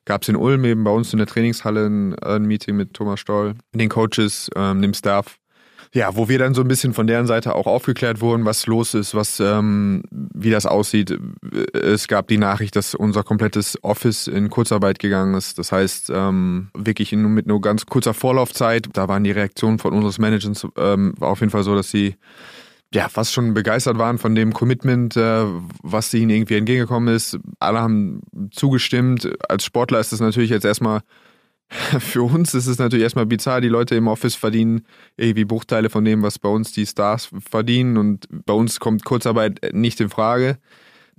gab 0.06 0.22
es 0.22 0.30
in 0.30 0.36
Ulm 0.36 0.64
eben 0.64 0.82
bei 0.82 0.90
uns 0.90 1.12
in 1.12 1.18
der 1.18 1.26
Trainingshalle 1.26 1.86
ein, 1.86 2.18
ein 2.20 2.44
Meeting 2.44 2.76
mit 2.76 2.94
Thomas 2.94 3.20
Stoll, 3.20 3.54
den 3.74 3.90
Coaches, 3.90 4.48
ähm, 4.56 4.80
dem 4.80 4.94
Staff 4.94 5.36
ja, 5.92 6.16
wo 6.16 6.28
wir 6.28 6.38
dann 6.38 6.54
so 6.54 6.62
ein 6.62 6.68
bisschen 6.68 6.94
von 6.94 7.06
deren 7.06 7.26
Seite 7.26 7.54
auch 7.54 7.66
aufgeklärt 7.66 8.20
wurden, 8.20 8.44
was 8.44 8.66
los 8.66 8.94
ist, 8.94 9.14
was, 9.14 9.40
ähm, 9.40 10.02
wie 10.10 10.50
das 10.50 10.66
aussieht. 10.66 11.18
Es 11.72 12.08
gab 12.08 12.28
die 12.28 12.38
Nachricht, 12.38 12.76
dass 12.76 12.94
unser 12.94 13.22
komplettes 13.22 13.78
Office 13.82 14.26
in 14.26 14.50
Kurzarbeit 14.50 14.98
gegangen 14.98 15.34
ist. 15.34 15.58
Das 15.58 15.72
heißt, 15.72 16.10
ähm, 16.14 16.68
wirklich 16.74 17.12
in, 17.12 17.22
mit 17.34 17.46
nur 17.46 17.60
ganz 17.60 17.86
kurzer 17.86 18.14
Vorlaufzeit. 18.14 18.88
Da 18.92 19.08
waren 19.08 19.24
die 19.24 19.32
Reaktionen 19.32 19.78
von 19.78 19.92
unseres 19.92 20.18
Managers 20.18 20.66
ähm, 20.76 21.14
auf 21.20 21.40
jeden 21.40 21.50
Fall 21.50 21.64
so, 21.64 21.74
dass 21.74 21.90
sie 21.90 22.16
ja, 22.94 23.08
fast 23.08 23.32
schon 23.32 23.54
begeistert 23.54 23.96
waren 23.98 24.18
von 24.18 24.34
dem 24.34 24.52
Commitment, 24.52 25.16
äh, 25.16 25.44
was 25.82 26.12
ihnen 26.12 26.30
irgendwie 26.30 26.56
entgegengekommen 26.56 27.14
ist. 27.14 27.38
Alle 27.58 27.80
haben 27.80 28.20
zugestimmt. 28.50 29.30
Als 29.48 29.64
Sportler 29.64 30.00
ist 30.00 30.12
das 30.12 30.20
natürlich 30.20 30.50
jetzt 30.50 30.64
erstmal 30.64 31.00
für 31.98 32.22
uns 32.22 32.54
ist 32.54 32.66
es 32.66 32.78
natürlich 32.78 33.02
erstmal 33.02 33.26
bizarr. 33.26 33.60
Die 33.60 33.68
Leute 33.68 33.94
im 33.94 34.08
Office 34.08 34.34
verdienen 34.34 34.82
irgendwie 35.16 35.44
Bruchteile 35.44 35.90
von 35.90 36.04
dem, 36.04 36.22
was 36.22 36.38
bei 36.38 36.48
uns 36.48 36.72
die 36.72 36.86
Stars 36.86 37.30
verdienen. 37.48 37.96
Und 37.96 38.28
bei 38.30 38.52
uns 38.52 38.80
kommt 38.80 39.04
Kurzarbeit 39.04 39.60
nicht 39.72 40.00
in 40.00 40.10
Frage. 40.10 40.58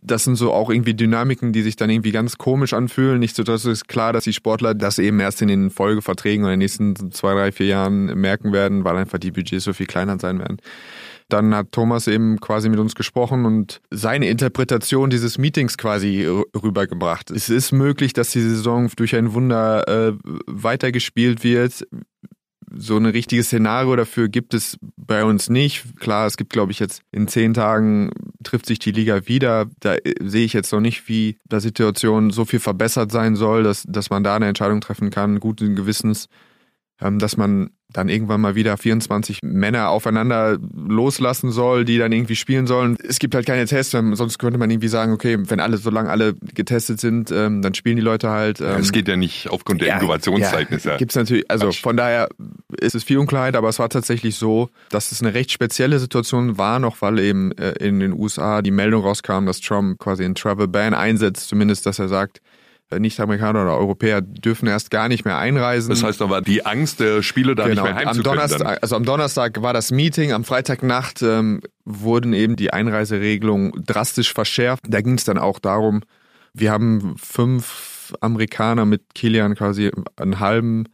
Das 0.05 0.25
sind 0.25 0.35
so 0.35 0.51
auch 0.51 0.69
irgendwie 0.69 0.93
Dynamiken, 0.93 1.53
die 1.53 1.61
sich 1.61 1.77
dann 1.77 1.89
irgendwie 1.89 2.11
ganz 2.11 2.37
komisch 2.37 2.73
anfühlen. 2.73 3.19
Nicht 3.19 3.35
so, 3.35 3.43
dass 3.43 3.65
es 3.65 3.85
klar, 3.85 4.11
dass 4.11 4.25
die 4.25 4.33
Sportler 4.33 4.73
das 4.73 4.99
eben 4.99 5.19
erst 5.19 5.41
in 5.41 5.47
den 5.47 5.69
Folgeverträgen 5.69 6.43
oder 6.43 6.53
in 6.53 6.59
den 6.59 6.65
nächsten 6.65 7.11
zwei, 7.11 7.33
drei, 7.33 7.51
vier 7.51 7.67
Jahren 7.67 8.05
merken 8.19 8.51
werden, 8.51 8.83
weil 8.83 8.97
einfach 8.97 9.17
die 9.17 9.31
Budgets 9.31 9.63
so 9.63 9.73
viel 9.73 9.85
kleiner 9.85 10.19
sein 10.19 10.39
werden. 10.39 10.57
Dann 11.29 11.55
hat 11.55 11.71
Thomas 11.71 12.07
eben 12.07 12.39
quasi 12.39 12.69
mit 12.69 12.79
uns 12.79 12.95
gesprochen 12.95 13.45
und 13.45 13.81
seine 13.89 14.27
Interpretation 14.27 15.09
dieses 15.09 15.37
Meetings 15.37 15.77
quasi 15.77 16.25
rübergebracht. 16.55 17.31
Es 17.31 17.49
ist 17.49 17.71
möglich, 17.71 18.13
dass 18.13 18.31
die 18.31 18.41
Saison 18.41 18.89
durch 18.95 19.15
ein 19.15 19.33
Wunder 19.33 19.87
äh, 19.87 20.13
weitergespielt 20.47 21.43
wird. 21.43 21.85
So 22.75 22.97
ein 22.97 23.05
richtiges 23.05 23.47
Szenario 23.47 23.95
dafür 23.95 24.29
gibt 24.29 24.53
es 24.53 24.77
bei 24.97 25.23
uns 25.23 25.49
nicht. 25.49 25.99
Klar, 25.99 26.25
es 26.25 26.37
gibt, 26.37 26.51
glaube 26.51 26.71
ich, 26.71 26.79
jetzt 26.79 27.03
in 27.11 27.27
zehn 27.27 27.53
Tagen 27.53 28.09
trifft 28.43 28.65
sich 28.65 28.79
die 28.79 28.91
Liga 28.91 29.27
wieder. 29.27 29.67
Da 29.79 29.95
äh, 29.95 30.15
sehe 30.21 30.45
ich 30.45 30.53
jetzt 30.53 30.71
noch 30.71 30.79
nicht, 30.79 31.07
wie 31.07 31.37
die 31.51 31.59
Situation 31.59 32.31
so 32.31 32.45
viel 32.45 32.59
verbessert 32.59 33.11
sein 33.11 33.35
soll, 33.35 33.63
dass, 33.63 33.83
dass 33.87 34.09
man 34.09 34.23
da 34.23 34.35
eine 34.35 34.47
Entscheidung 34.47 34.81
treffen 34.81 35.11
kann, 35.11 35.39
guten 35.39 35.75
Gewissens, 35.75 36.29
ähm, 36.99 37.19
dass 37.19 37.37
man 37.37 37.69
dann 37.93 38.09
irgendwann 38.09 38.41
mal 38.41 38.55
wieder 38.55 38.75
24 38.75 39.39
Männer 39.43 39.89
aufeinander 39.89 40.57
loslassen 40.75 41.51
soll, 41.51 41.85
die 41.85 41.97
dann 41.97 42.11
irgendwie 42.11 42.35
spielen 42.35 42.67
sollen. 42.67 42.97
Es 43.07 43.19
gibt 43.19 43.35
halt 43.35 43.45
keine 43.45 43.65
Tests, 43.65 43.91
sonst 43.91 44.39
könnte 44.39 44.57
man 44.57 44.69
irgendwie 44.69 44.87
sagen, 44.87 45.13
okay, 45.13 45.37
wenn 45.39 45.59
alle, 45.59 45.77
solange 45.77 46.09
alle 46.09 46.33
getestet 46.53 46.99
sind, 46.99 47.31
ähm, 47.31 47.61
dann 47.61 47.73
spielen 47.75 47.95
die 47.95 48.01
Leute 48.01 48.29
halt. 48.29 48.59
Ähm, 48.59 48.79
es 48.79 48.91
geht 48.91 49.07
ja 49.07 49.15
nicht 49.15 49.49
aufgrund 49.49 49.81
der 49.81 49.89
ja, 49.89 49.93
Inkubationszeiten. 49.95 50.79
Ja, 50.83 50.97
gibt's 50.97 51.15
natürlich, 51.15 51.49
also 51.49 51.71
von 51.71 51.95
daher 51.95 52.29
ist 52.79 52.95
es 52.95 53.03
viel 53.03 53.19
Unklarheit, 53.19 53.55
aber 53.55 53.69
es 53.69 53.79
war 53.79 53.89
tatsächlich 53.89 54.35
so, 54.35 54.69
dass 54.89 55.11
es 55.11 55.21
eine 55.21 55.33
recht 55.33 55.51
spezielle 55.51 55.99
Situation 55.99 56.57
war, 56.57 56.79
noch 56.79 57.01
weil 57.01 57.19
eben 57.19 57.51
äh, 57.53 57.71
in 57.73 57.99
den 57.99 58.13
USA 58.13 58.61
die 58.61 58.71
Meldung 58.71 59.03
rauskam, 59.03 59.45
dass 59.45 59.61
Trump 59.61 59.99
quasi 59.99 60.25
einen 60.25 60.35
Travel 60.35 60.67
Ban 60.67 60.93
einsetzt, 60.93 61.47
zumindest, 61.47 61.85
dass 61.85 61.99
er 61.99 62.07
sagt, 62.07 62.41
Nicht-Amerikaner 62.99 63.63
oder 63.63 63.77
Europäer 63.77 64.21
dürfen 64.21 64.67
erst 64.67 64.91
gar 64.91 65.07
nicht 65.07 65.25
mehr 65.25 65.37
einreisen. 65.37 65.89
Das 65.89 66.03
heißt 66.03 66.21
aber, 66.21 66.41
die 66.41 66.65
Angst 66.65 66.99
der 66.99 67.21
Spieler 67.21 67.55
da 67.55 67.67
genau. 67.67 67.83
nicht 67.83 67.95
mehr 67.95 68.07
am 68.07 68.23
Donnerstag, 68.23 68.79
Also 68.81 68.95
am 68.95 69.05
Donnerstag 69.05 69.61
war 69.61 69.73
das 69.73 69.91
Meeting, 69.91 70.31
am 70.31 70.43
Freitagnacht 70.43 71.21
ähm, 71.21 71.61
wurden 71.85 72.33
eben 72.33 72.55
die 72.55 72.71
Einreiseregelungen 72.71 73.71
drastisch 73.85 74.33
verschärft. 74.33 74.83
Da 74.87 75.01
ging 75.01 75.15
es 75.15 75.23
dann 75.23 75.37
auch 75.37 75.59
darum, 75.59 76.01
wir 76.53 76.71
haben 76.71 77.15
fünf 77.17 78.13
Amerikaner 78.21 78.85
mit 78.85 79.15
Kilian 79.15 79.55
quasi 79.55 79.91
einen 80.17 80.39
halben 80.39 80.87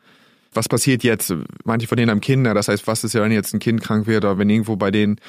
was 0.53 0.67
passiert 0.67 1.03
jetzt? 1.03 1.33
Manche 1.63 1.87
von 1.87 1.97
denen 1.97 2.09
haben 2.09 2.21
Kinder, 2.21 2.53
das 2.53 2.67
heißt, 2.67 2.87
was 2.87 3.03
ist 3.03 3.13
ja, 3.13 3.21
wenn 3.21 3.31
jetzt 3.31 3.53
ein 3.53 3.59
Kind 3.59 3.81
krank 3.81 4.07
wird 4.07 4.25
oder 4.25 4.37
wenn 4.37 4.49
irgendwo 4.49 4.75
bei 4.75 4.91
denen 4.91 5.19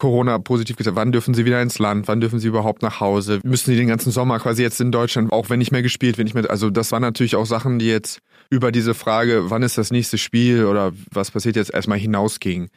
Corona 0.00 0.38
positiv 0.38 0.76
gesagt, 0.76 0.96
wann 0.96 1.12
dürfen 1.12 1.34
sie 1.34 1.44
wieder 1.44 1.62
ins 1.62 1.78
Land, 1.78 2.08
wann 2.08 2.20
dürfen 2.20 2.40
sie 2.40 2.48
überhaupt 2.48 2.82
nach 2.82 2.98
Hause? 2.98 3.38
Müssen 3.44 3.70
sie 3.70 3.76
den 3.76 3.86
ganzen 3.86 4.10
Sommer 4.10 4.40
quasi 4.40 4.62
jetzt 4.62 4.80
in 4.80 4.90
Deutschland, 4.90 5.30
auch 5.30 5.48
wenn 5.50 5.60
nicht 5.60 5.70
mehr 5.70 5.82
gespielt 5.82 6.18
wird, 6.18 6.24
nicht 6.24 6.34
mehr, 6.34 6.50
also 6.50 6.70
das 6.70 6.90
waren 6.90 7.02
natürlich 7.02 7.36
auch 7.36 7.46
Sachen, 7.46 7.78
die 7.78 7.86
jetzt 7.86 8.20
über 8.50 8.72
diese 8.72 8.94
Frage, 8.94 9.50
wann 9.50 9.62
ist 9.62 9.78
das 9.78 9.92
nächste 9.92 10.18
Spiel 10.18 10.64
oder 10.64 10.92
was 11.12 11.30
passiert 11.30 11.54
jetzt 11.54 11.72
erstmal 11.72 11.98
hinausgingen. 11.98 12.70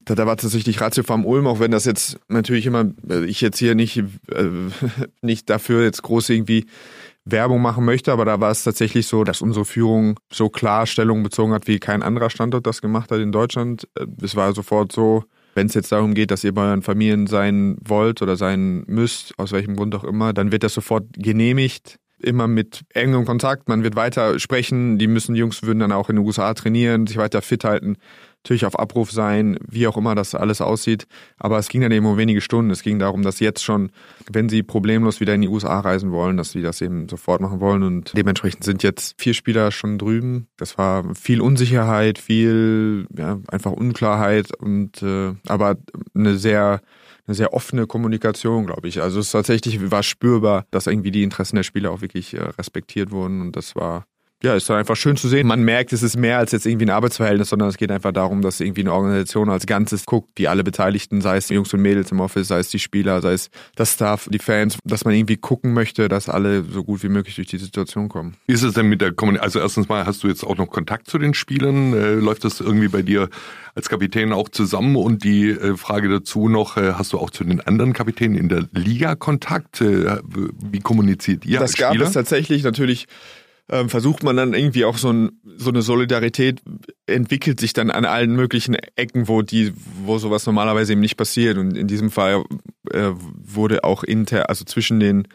Da, 0.00 0.14
da 0.14 0.26
war 0.26 0.36
tatsächlich 0.36 0.80
Ratio 0.80 1.04
vom 1.04 1.26
Ulm, 1.26 1.46
auch 1.46 1.60
wenn 1.60 1.70
das 1.70 1.84
jetzt 1.84 2.18
natürlich 2.28 2.66
immer, 2.66 2.90
äh, 3.08 3.24
ich 3.26 3.40
jetzt 3.40 3.58
hier 3.58 3.74
nicht, 3.74 3.98
äh, 3.98 4.48
nicht 5.22 5.48
dafür 5.50 5.84
jetzt 5.84 6.02
groß 6.02 6.30
irgendwie 6.30 6.66
Werbung 7.26 7.60
machen 7.60 7.84
möchte, 7.84 8.10
aber 8.10 8.24
da 8.24 8.40
war 8.40 8.50
es 8.50 8.64
tatsächlich 8.64 9.06
so, 9.06 9.24
dass 9.24 9.42
unsere 9.42 9.66
Führung 9.66 10.18
so 10.32 10.48
klar 10.48 10.86
Stellung 10.86 11.22
bezogen 11.22 11.52
hat, 11.52 11.68
wie 11.68 11.78
kein 11.78 12.02
anderer 12.02 12.30
Standort 12.30 12.66
das 12.66 12.80
gemacht 12.80 13.12
hat 13.12 13.20
in 13.20 13.30
Deutschland. 13.30 13.86
Äh, 13.94 14.06
es 14.22 14.34
war 14.34 14.54
sofort 14.54 14.90
so, 14.90 15.24
wenn 15.54 15.66
es 15.66 15.74
jetzt 15.74 15.92
darum 15.92 16.14
geht, 16.14 16.30
dass 16.30 16.44
ihr 16.44 16.54
bei 16.54 16.62
euren 16.62 16.82
Familien 16.82 17.26
sein 17.26 17.76
wollt 17.84 18.22
oder 18.22 18.36
sein 18.36 18.84
müsst, 18.86 19.38
aus 19.38 19.52
welchem 19.52 19.76
Grund 19.76 19.94
auch 19.94 20.04
immer, 20.04 20.32
dann 20.32 20.52
wird 20.52 20.62
das 20.62 20.74
sofort 20.74 21.04
genehmigt. 21.14 21.98
Immer 22.22 22.48
mit 22.48 22.82
engem 22.92 23.24
Kontakt. 23.24 23.68
Man 23.68 23.82
wird 23.82 23.96
weiter 23.96 24.38
sprechen. 24.38 24.98
Die 24.98 25.06
müssen, 25.06 25.34
die 25.34 25.40
Jungs 25.40 25.62
würden 25.62 25.78
dann 25.78 25.92
auch 25.92 26.10
in 26.10 26.16
den 26.16 26.26
USA 26.26 26.52
trainieren, 26.52 27.06
sich 27.06 27.16
weiter 27.16 27.40
fit 27.40 27.64
halten 27.64 27.96
natürlich 28.42 28.64
auf 28.64 28.78
Abruf 28.78 29.10
sein, 29.12 29.58
wie 29.68 29.86
auch 29.86 29.96
immer 29.96 30.14
das 30.14 30.34
alles 30.34 30.60
aussieht. 30.60 31.06
Aber 31.36 31.58
es 31.58 31.68
ging 31.68 31.82
dann 31.82 31.92
eben 31.92 32.06
um 32.06 32.16
wenige 32.16 32.40
Stunden. 32.40 32.70
Es 32.70 32.82
ging 32.82 32.98
darum, 32.98 33.22
dass 33.22 33.40
jetzt 33.40 33.62
schon, 33.62 33.90
wenn 34.30 34.48
sie 34.48 34.62
problemlos 34.62 35.20
wieder 35.20 35.34
in 35.34 35.42
die 35.42 35.48
USA 35.48 35.80
reisen 35.80 36.10
wollen, 36.10 36.36
dass 36.36 36.52
sie 36.52 36.62
das 36.62 36.80
eben 36.80 37.08
sofort 37.08 37.40
machen 37.40 37.60
wollen. 37.60 37.82
Und 37.82 38.16
dementsprechend 38.16 38.64
sind 38.64 38.82
jetzt 38.82 39.20
vier 39.20 39.34
Spieler 39.34 39.70
schon 39.72 39.98
drüben. 39.98 40.48
Das 40.56 40.78
war 40.78 41.14
viel 41.14 41.40
Unsicherheit, 41.40 42.18
viel 42.18 43.06
ja, 43.16 43.38
einfach 43.48 43.72
Unklarheit 43.72 44.56
und 44.56 45.02
äh, 45.02 45.34
aber 45.46 45.76
eine 46.14 46.36
sehr 46.36 46.80
eine 47.26 47.34
sehr 47.36 47.52
offene 47.52 47.86
Kommunikation, 47.86 48.66
glaube 48.66 48.88
ich. 48.88 49.00
Also 49.00 49.20
es 49.20 49.30
tatsächlich 49.30 49.90
war 49.92 50.02
spürbar, 50.02 50.66
dass 50.72 50.88
irgendwie 50.88 51.12
die 51.12 51.22
Interessen 51.22 51.56
der 51.56 51.62
Spieler 51.62 51.92
auch 51.92 52.00
wirklich 52.00 52.34
äh, 52.34 52.40
respektiert 52.40 53.12
wurden 53.12 53.40
und 53.40 53.54
das 53.54 53.76
war 53.76 54.06
ja, 54.42 54.54
ist 54.54 54.70
dann 54.70 54.78
einfach 54.78 54.96
schön 54.96 55.16
zu 55.16 55.28
sehen. 55.28 55.46
Man 55.46 55.62
merkt, 55.64 55.92
es 55.92 56.02
ist 56.02 56.16
mehr 56.16 56.38
als 56.38 56.52
jetzt 56.52 56.64
irgendwie 56.64 56.86
ein 56.86 56.90
Arbeitsverhältnis, 56.90 57.50
sondern 57.50 57.68
es 57.68 57.76
geht 57.76 57.90
einfach 57.90 58.12
darum, 58.12 58.40
dass 58.40 58.58
irgendwie 58.60 58.80
eine 58.80 58.94
Organisation 58.94 59.50
als 59.50 59.66
Ganzes 59.66 60.06
guckt, 60.06 60.38
die 60.38 60.48
alle 60.48 60.64
Beteiligten, 60.64 61.20
sei 61.20 61.36
es 61.36 61.48
die 61.48 61.54
Jungs 61.54 61.74
und 61.74 61.82
Mädels 61.82 62.10
im 62.10 62.20
Office, 62.20 62.48
sei 62.48 62.58
es 62.58 62.70
die 62.70 62.78
Spieler, 62.78 63.20
sei 63.20 63.34
es 63.34 63.50
das 63.74 63.92
Staff, 63.92 64.28
die 64.32 64.38
Fans, 64.38 64.78
dass 64.84 65.04
man 65.04 65.12
irgendwie 65.12 65.36
gucken 65.36 65.74
möchte, 65.74 66.08
dass 66.08 66.30
alle 66.30 66.64
so 66.64 66.84
gut 66.84 67.02
wie 67.02 67.10
möglich 67.10 67.34
durch 67.34 67.48
die 67.48 67.58
Situation 67.58 68.08
kommen. 68.08 68.36
Wie 68.46 68.54
ist 68.54 68.62
es 68.62 68.72
denn 68.72 68.86
mit 68.86 69.02
der 69.02 69.12
Kommunikation? 69.12 69.44
Also 69.44 69.58
erstens 69.60 69.88
mal, 69.90 70.06
hast 70.06 70.22
du 70.22 70.28
jetzt 70.28 70.42
auch 70.42 70.56
noch 70.56 70.68
Kontakt 70.68 71.08
zu 71.08 71.18
den 71.18 71.34
Spielern? 71.34 71.92
Äh, 71.92 72.14
läuft 72.14 72.44
das 72.44 72.60
irgendwie 72.60 72.88
bei 72.88 73.02
dir 73.02 73.28
als 73.74 73.90
Kapitän 73.90 74.32
auch 74.32 74.48
zusammen? 74.48 74.96
Und 74.96 75.22
die 75.22 75.50
äh, 75.50 75.76
Frage 75.76 76.08
dazu 76.08 76.48
noch, 76.48 76.78
äh, 76.78 76.94
hast 76.94 77.12
du 77.12 77.18
auch 77.18 77.28
zu 77.28 77.44
den 77.44 77.60
anderen 77.60 77.92
Kapitänen 77.92 78.38
in 78.38 78.48
der 78.48 78.64
Liga 78.72 79.16
Kontakt? 79.16 79.80
wie 79.80 80.80
kommuniziert 80.80 81.44
ihr 81.44 81.58
das 81.58 81.62
als 81.62 81.72
Spieler? 81.72 81.88
Das 81.90 81.98
gab 81.98 82.06
es 82.06 82.12
tatsächlich 82.12 82.62
natürlich 82.62 83.06
ähm, 83.70 83.88
versucht 83.88 84.22
man 84.22 84.36
dann 84.36 84.52
irgendwie 84.52 84.84
auch 84.84 84.98
so, 84.98 85.12
ein, 85.12 85.40
so 85.56 85.70
eine 85.70 85.82
Solidarität 85.82 86.60
entwickelt 87.06 87.60
sich 87.60 87.72
dann 87.72 87.90
an 87.90 88.04
allen 88.04 88.34
möglichen 88.34 88.74
Ecken, 88.74 89.28
wo 89.28 89.42
die, 89.42 89.72
wo 90.04 90.18
sowas 90.18 90.44
normalerweise 90.46 90.92
eben 90.92 91.00
nicht 91.00 91.16
passiert. 91.16 91.56
Und 91.56 91.76
in 91.76 91.86
diesem 91.86 92.10
Fall 92.10 92.44
äh, 92.92 93.10
wurde 93.14 93.84
auch 93.84 94.02
inter, 94.02 94.48
also 94.48 94.64
zwischen 94.64 94.98
den 95.00 95.28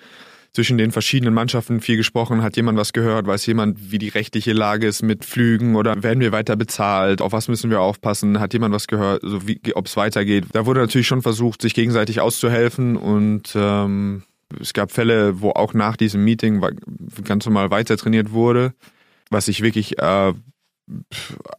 zwischen 0.54 0.78
den 0.78 0.94
verschiedenen 0.94 1.34
Mannschaften 1.34 1.82
viel 1.82 1.98
gesprochen. 1.98 2.42
Hat 2.42 2.56
jemand 2.56 2.78
was 2.78 2.94
gehört? 2.94 3.28
Weiß 3.28 3.46
jemand, 3.46 3.92
wie 3.92 3.98
die 3.98 4.08
rechtliche 4.08 4.54
Lage 4.54 4.88
ist 4.88 5.04
mit 5.04 5.26
Flügen 5.26 5.76
oder 5.76 6.02
werden 6.02 6.22
wir 6.22 6.32
weiter 6.32 6.56
bezahlt? 6.56 7.22
Auf 7.22 7.34
was 7.34 7.50
müssen 7.50 7.70
wir 7.70 7.82
aufpassen? 7.82 8.40
Hat 8.40 8.54
jemand 8.54 8.74
was 8.74 8.88
gehört? 8.88 9.22
So 9.22 9.36
also 9.36 9.48
ob 9.74 9.88
es 9.88 9.98
weitergeht? 9.98 10.46
Da 10.54 10.66
wurde 10.66 10.80
natürlich 10.80 11.08
schon 11.08 11.22
versucht, 11.22 11.62
sich 11.62 11.74
gegenseitig 11.74 12.22
auszuhelfen 12.22 12.96
und 12.96 13.52
ähm, 13.54 14.24
es 14.60 14.74
gab 14.74 14.92
Fälle, 14.92 15.42
wo 15.42 15.52
auch 15.52 15.74
nach 15.74 15.98
diesem 15.98 16.24
Meeting 16.24 16.64
ganz 17.24 17.46
normal 17.46 17.72
weiter 17.72 17.98
trainiert 17.98 18.32
wurde, 18.32 18.74
was 19.30 19.48
ich 19.48 19.62
wirklich 19.62 20.00
äh, 20.00 20.34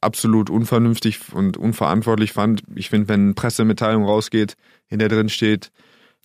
absolut 0.00 0.50
unvernünftig 0.50 1.32
und 1.32 1.56
unverantwortlich 1.56 2.32
fand. 2.32 2.62
Ich 2.74 2.90
finde, 2.90 3.08
wenn 3.08 3.20
eine 3.22 3.34
Pressemitteilung 3.34 4.04
rausgeht, 4.04 4.56
in 4.88 4.98
der 4.98 5.08
drin 5.08 5.28
steht, 5.28 5.72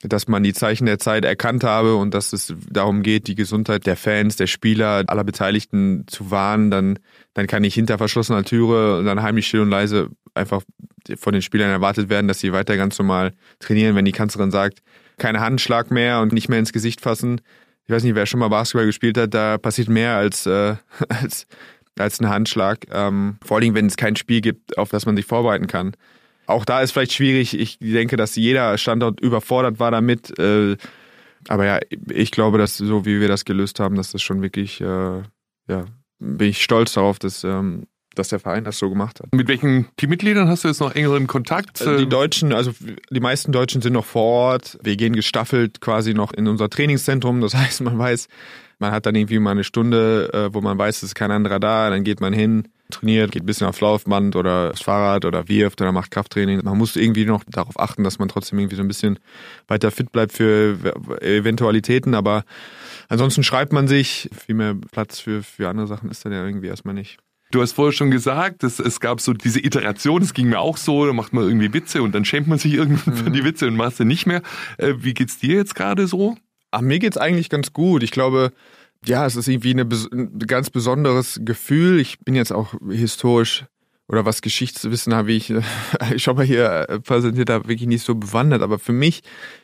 dass 0.04 0.28
man 0.28 0.44
die 0.44 0.54
Zeichen 0.54 0.86
der 0.86 1.00
Zeit 1.00 1.26
erkannt 1.26 1.64
habe 1.64 1.96
und 1.96 2.14
dass 2.14 2.34
es 2.34 2.54
darum 2.70 3.04
geht, 3.04 3.28
die 3.28 3.36
Gesundheit 3.36 3.86
der 3.86 3.96
Fans, 3.96 4.36
der 4.36 4.48
Spieler, 4.48 5.04
aller 5.08 5.24
Beteiligten 5.24 6.06
zu 6.08 6.32
wahren, 6.32 6.72
dann, 6.72 7.00
dann 7.34 7.48
kann 7.48 7.62
nicht 7.62 7.76
hinter 7.76 7.98
verschlossener 7.98 8.44
Türe 8.44 8.98
und 8.98 9.06
dann 9.06 9.22
heimlich 9.22 9.48
still 9.48 9.62
und 9.62 9.70
leise 9.70 10.10
einfach 10.34 10.64
von 11.18 11.34
den 11.34 11.42
Spielern 11.42 11.70
erwartet 11.70 12.10
werden, 12.10 12.28
dass 12.28 12.40
sie 12.40 12.54
weiter 12.54 12.78
ganz 12.78 12.98
normal 12.98 13.34
trainieren, 13.60 13.96
wenn 13.96 14.06
die 14.06 14.12
Kanzlerin 14.12 14.52
sagt, 14.52 14.82
keine 15.22 15.40
Handschlag 15.40 15.92
mehr 15.92 16.20
und 16.20 16.34
nicht 16.34 16.50
mehr 16.50 16.60
ins 16.60 16.74
Gesicht 16.74 17.00
fassen. 17.00 17.42
Ich 17.86 17.94
weiß 17.94 18.04
nicht, 18.04 18.16
wer 18.16 18.26
schon 18.26 18.40
mal 18.40 18.50
Basketball 18.50 18.88
gespielt 18.88 19.18
hat, 19.18 19.34
da 19.34 19.58
passiert 19.58 19.88
mehr 19.88 20.16
als, 20.16 20.46
äh, 20.46 20.76
als, 21.10 21.46
als 21.98 22.20
ein 22.20 22.28
Handschlag. 22.28 22.88
Ähm, 22.92 23.38
vor 23.44 23.58
allem, 23.58 23.76
wenn 23.76 23.86
es 23.86 23.98
kein 23.98 24.16
Spiel 24.16 24.42
gibt, 24.42 24.78
auf 24.78 24.90
das 24.90 25.06
man 25.06 25.16
sich 25.16 25.26
vorbereiten 25.26 25.68
kann. 25.68 25.94
Auch 26.48 26.66
da 26.66 26.82
ist 26.82 26.92
vielleicht 26.92 27.14
schwierig. 27.14 27.58
Ich 27.58 27.78
denke, 27.80 28.18
dass 28.18 28.36
jeder 28.36 28.78
Standort 28.78 29.22
überfordert 29.22 29.80
war 29.80 29.92
damit. 29.92 30.38
Äh, 30.40 30.76
aber 31.48 31.66
ja, 31.66 31.80
ich 32.10 32.32
glaube, 32.32 32.58
dass 32.58 32.78
so 32.78 33.06
wie 33.06 33.22
wir 33.22 33.28
das 33.28 33.46
gelöst 33.46 33.80
haben, 33.80 33.96
dass 33.96 34.12
das 34.12 34.22
schon 34.22 34.42
wirklich, 34.42 34.82
äh, 34.82 35.22
ja, 35.68 35.86
bin 36.20 36.50
ich 36.50 36.64
stolz 36.64 36.94
darauf, 36.94 37.20
dass 37.20 37.44
ähm, 37.44 37.88
dass 38.16 38.28
der 38.30 38.40
Verein 38.40 38.64
das 38.64 38.78
so 38.78 38.90
gemacht 38.90 39.20
hat. 39.20 39.34
Mit 39.34 39.48
welchen 39.48 39.88
Teammitgliedern 39.98 40.48
hast 40.48 40.64
du 40.64 40.68
jetzt 40.68 40.80
noch 40.80 40.94
engeren 40.94 41.28
Kontakt? 41.28 41.82
Also 41.82 41.98
die 41.98 42.10
Deutschen, 42.10 42.54
also 42.54 42.72
die 43.10 43.20
meisten 43.20 43.52
Deutschen 43.52 43.82
sind 43.82 43.94
noch 43.94 44.06
vor 44.06 44.24
Ort. 44.24 44.78
Wir 44.84 44.98
gehen 44.98 45.14
gestaffelt 45.14 45.82
quasi 45.82 46.14
noch 46.14 46.34
in 46.34 46.48
unser 46.48 46.70
Trainingszentrum. 46.70 47.42
Das 47.42 47.54
heißt, 47.56 47.82
man 47.82 47.98
weiß, 47.98 48.28
man 48.80 48.92
hat 48.92 49.06
dann 49.06 49.16
irgendwie 49.16 49.40
mal 49.40 49.52
eine 49.52 49.64
Stunde, 49.64 50.30
äh, 50.34 50.54
wo 50.54 50.60
man 50.60 50.78
weiß, 50.78 50.98
es 50.98 51.04
ist 51.04 51.16
kein 51.16 51.32
anderer 51.32 51.60
da. 51.60 51.90
Dann 51.90 52.04
geht 52.04 52.20
man 52.20 52.34
hin, 52.34 52.68
trainiert, 52.90 53.32
geht 53.32 53.44
ein 53.44 53.46
bisschen 53.46 53.68
aufs 53.68 53.80
Laufband 53.80 54.36
oder 54.36 54.72
das 54.72 54.82
Fahrrad 54.82 55.24
oder 55.24 55.48
wirft 55.48 55.82
oder 55.82 55.92
macht 55.92 56.12
Krafttraining. 56.12 56.62
Man 56.64 56.78
muss 56.78 56.96
irgendwie 56.96 57.26
noch 57.26 57.44
darauf 57.48 57.80
achten, 57.80 58.04
dass 58.04 58.20
man 58.20 58.28
trotzdem 58.28 58.60
irgendwie 58.60 58.76
so 58.76 58.82
ein 58.82 58.88
bisschen 58.88 59.20
weiter 59.68 59.92
fit 59.92 60.12
bleibt 60.12 60.34
für 60.34 60.78
Eventualitäten. 61.22 62.16
Aber 62.16 62.44
ansonsten 63.08 63.44
schreibt 63.44 63.72
man 63.72 63.88
sich. 63.88 64.30
Viel 64.46 64.56
mehr 64.56 64.76
Platz 64.92 65.20
für, 65.20 65.44
für 65.44 65.70
andere 65.70 65.88
Sachen 65.88 66.10
ist 66.10 66.26
dann 66.26 66.34
ja 66.34 66.44
irgendwie 66.46 66.68
erstmal 66.68 66.96
nicht. 66.96 67.20
Du 67.52 67.62
hast 67.62 67.74
vorher 67.74 67.92
schon 67.92 68.12
gesagt, 68.12 68.64
dass 68.64 68.80
es 68.80 69.00
gab 69.00 69.20
so 69.20 69.34
diese 69.34 69.60
Iteration, 69.60 70.22
es 70.22 70.34
ging 70.34 70.50
mir 70.50 70.60
auch 70.60 70.78
so, 70.78 71.06
da 71.06 71.14
macht 71.14 71.34
man 71.34 71.44
irgendwie 71.44 71.74
Witze 71.74 72.02
und 72.02 72.16
dann 72.16 72.26
schämt 72.26 72.48
man 72.48 72.58
sich 72.58 72.74
irgendwann 72.76 73.14
mhm. 73.14 73.18
für 73.18 73.32
die 73.32 73.44
Witze 73.44 73.68
und 73.68 73.76
macht 73.76 73.98
sie 73.98 74.06
nicht 74.06 74.26
mehr. 74.26 74.42
Äh, 74.78 74.96
wie 75.00 75.14
geht's 75.14 75.38
dir 75.38 75.56
jetzt 75.56 75.76
gerade 75.76 76.08
so? 76.08 76.38
Ach, 76.72 76.82
mir 76.82 77.00
geht's 77.00 77.18
eigentlich 77.18 77.50
ganz 77.50 77.74
gut. 77.74 78.04
Ich 78.04 78.12
glaube, 78.12 78.54
ja, 79.06 79.26
es 79.26 79.36
ist 79.36 79.48
irgendwie 79.48 79.72
eine, 79.72 79.84
ein 79.84 80.40
ganz 80.40 80.70
besonderes 80.70 81.42
Gefühl. 81.44 82.00
Ich 82.00 82.20
bin 82.20 82.36
jetzt 82.36 82.54
auch 82.54 82.74
historisch 82.90 83.66
oder 84.08 84.26
was 84.26 84.42
Geschichtswissen 84.42 85.14
habe 85.14 85.32
ich, 85.32 85.54
ich 86.16 86.28
habe 86.28 86.44
hier 86.44 86.90
äh, 86.90 87.00
präsentiert 87.00 87.50
habe, 87.50 87.68
wirklich 87.68 87.88
nicht 87.88 88.06
so 88.06 88.16
bewandert. 88.16 88.62
Aber 88.62 88.78
für 88.78 88.94
mich, 88.94 89.22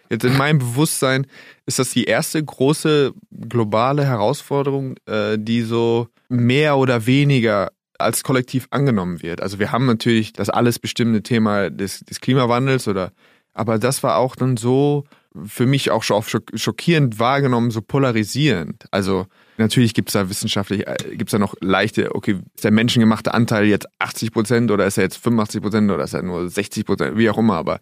jetzt 0.09 0.25
in 0.25 0.37
meinem 0.37 0.59
Bewusstsein, 0.59 1.27
ist 1.65 1.79
das 1.79 1.91
die 1.91 2.05
erste 2.05 2.43
große 2.43 3.13
globale 3.31 4.05
Herausforderung, 4.05 4.95
äh, 5.05 5.37
die 5.37 5.61
so 5.61 6.07
mehr 6.29 6.77
oder 6.77 7.05
weniger 7.05 7.71
als 7.99 8.23
Kollektiv 8.23 8.67
angenommen 8.71 9.21
wird. 9.21 9.41
Also 9.41 9.59
wir 9.59 9.71
haben 9.71 9.85
natürlich 9.85 10.33
das 10.33 10.49
alles 10.49 10.79
bestimmte 10.79 11.23
Thema 11.23 11.69
des, 11.69 11.99
des 12.01 12.21
Klimawandels 12.21 12.87
oder, 12.87 13.11
aber 13.53 13.79
das 13.79 14.03
war 14.03 14.17
auch 14.17 14.35
dann 14.35 14.57
so 14.57 15.05
für 15.45 15.65
mich 15.65 15.91
auch 15.91 16.03
schon 16.03 16.23
schockierend 16.55 17.19
wahrgenommen, 17.19 17.71
so 17.71 17.81
polarisierend. 17.81 18.85
Also 18.91 19.27
natürlich 19.57 19.93
gibt 19.93 20.09
es 20.09 20.13
da 20.13 20.29
wissenschaftlich, 20.29 20.87
äh, 20.87 20.95
gibt 21.11 21.29
es 21.29 21.31
da 21.31 21.39
noch 21.39 21.55
leichte, 21.61 22.15
okay, 22.15 22.39
ist 22.55 22.63
der 22.63 22.71
menschengemachte 22.71 23.33
Anteil 23.33 23.65
jetzt 23.65 23.87
80 23.99 24.31
Prozent 24.31 24.71
oder 24.71 24.85
ist 24.87 24.97
er 24.97 25.03
jetzt 25.03 25.17
85 25.17 25.61
Prozent 25.61 25.91
oder 25.91 26.03
ist 26.03 26.13
er 26.13 26.23
nur 26.23 26.49
60 26.49 26.85
Prozent, 26.85 27.17
wie 27.17 27.29
auch 27.29 27.37
immer, 27.37 27.55
aber 27.55 27.79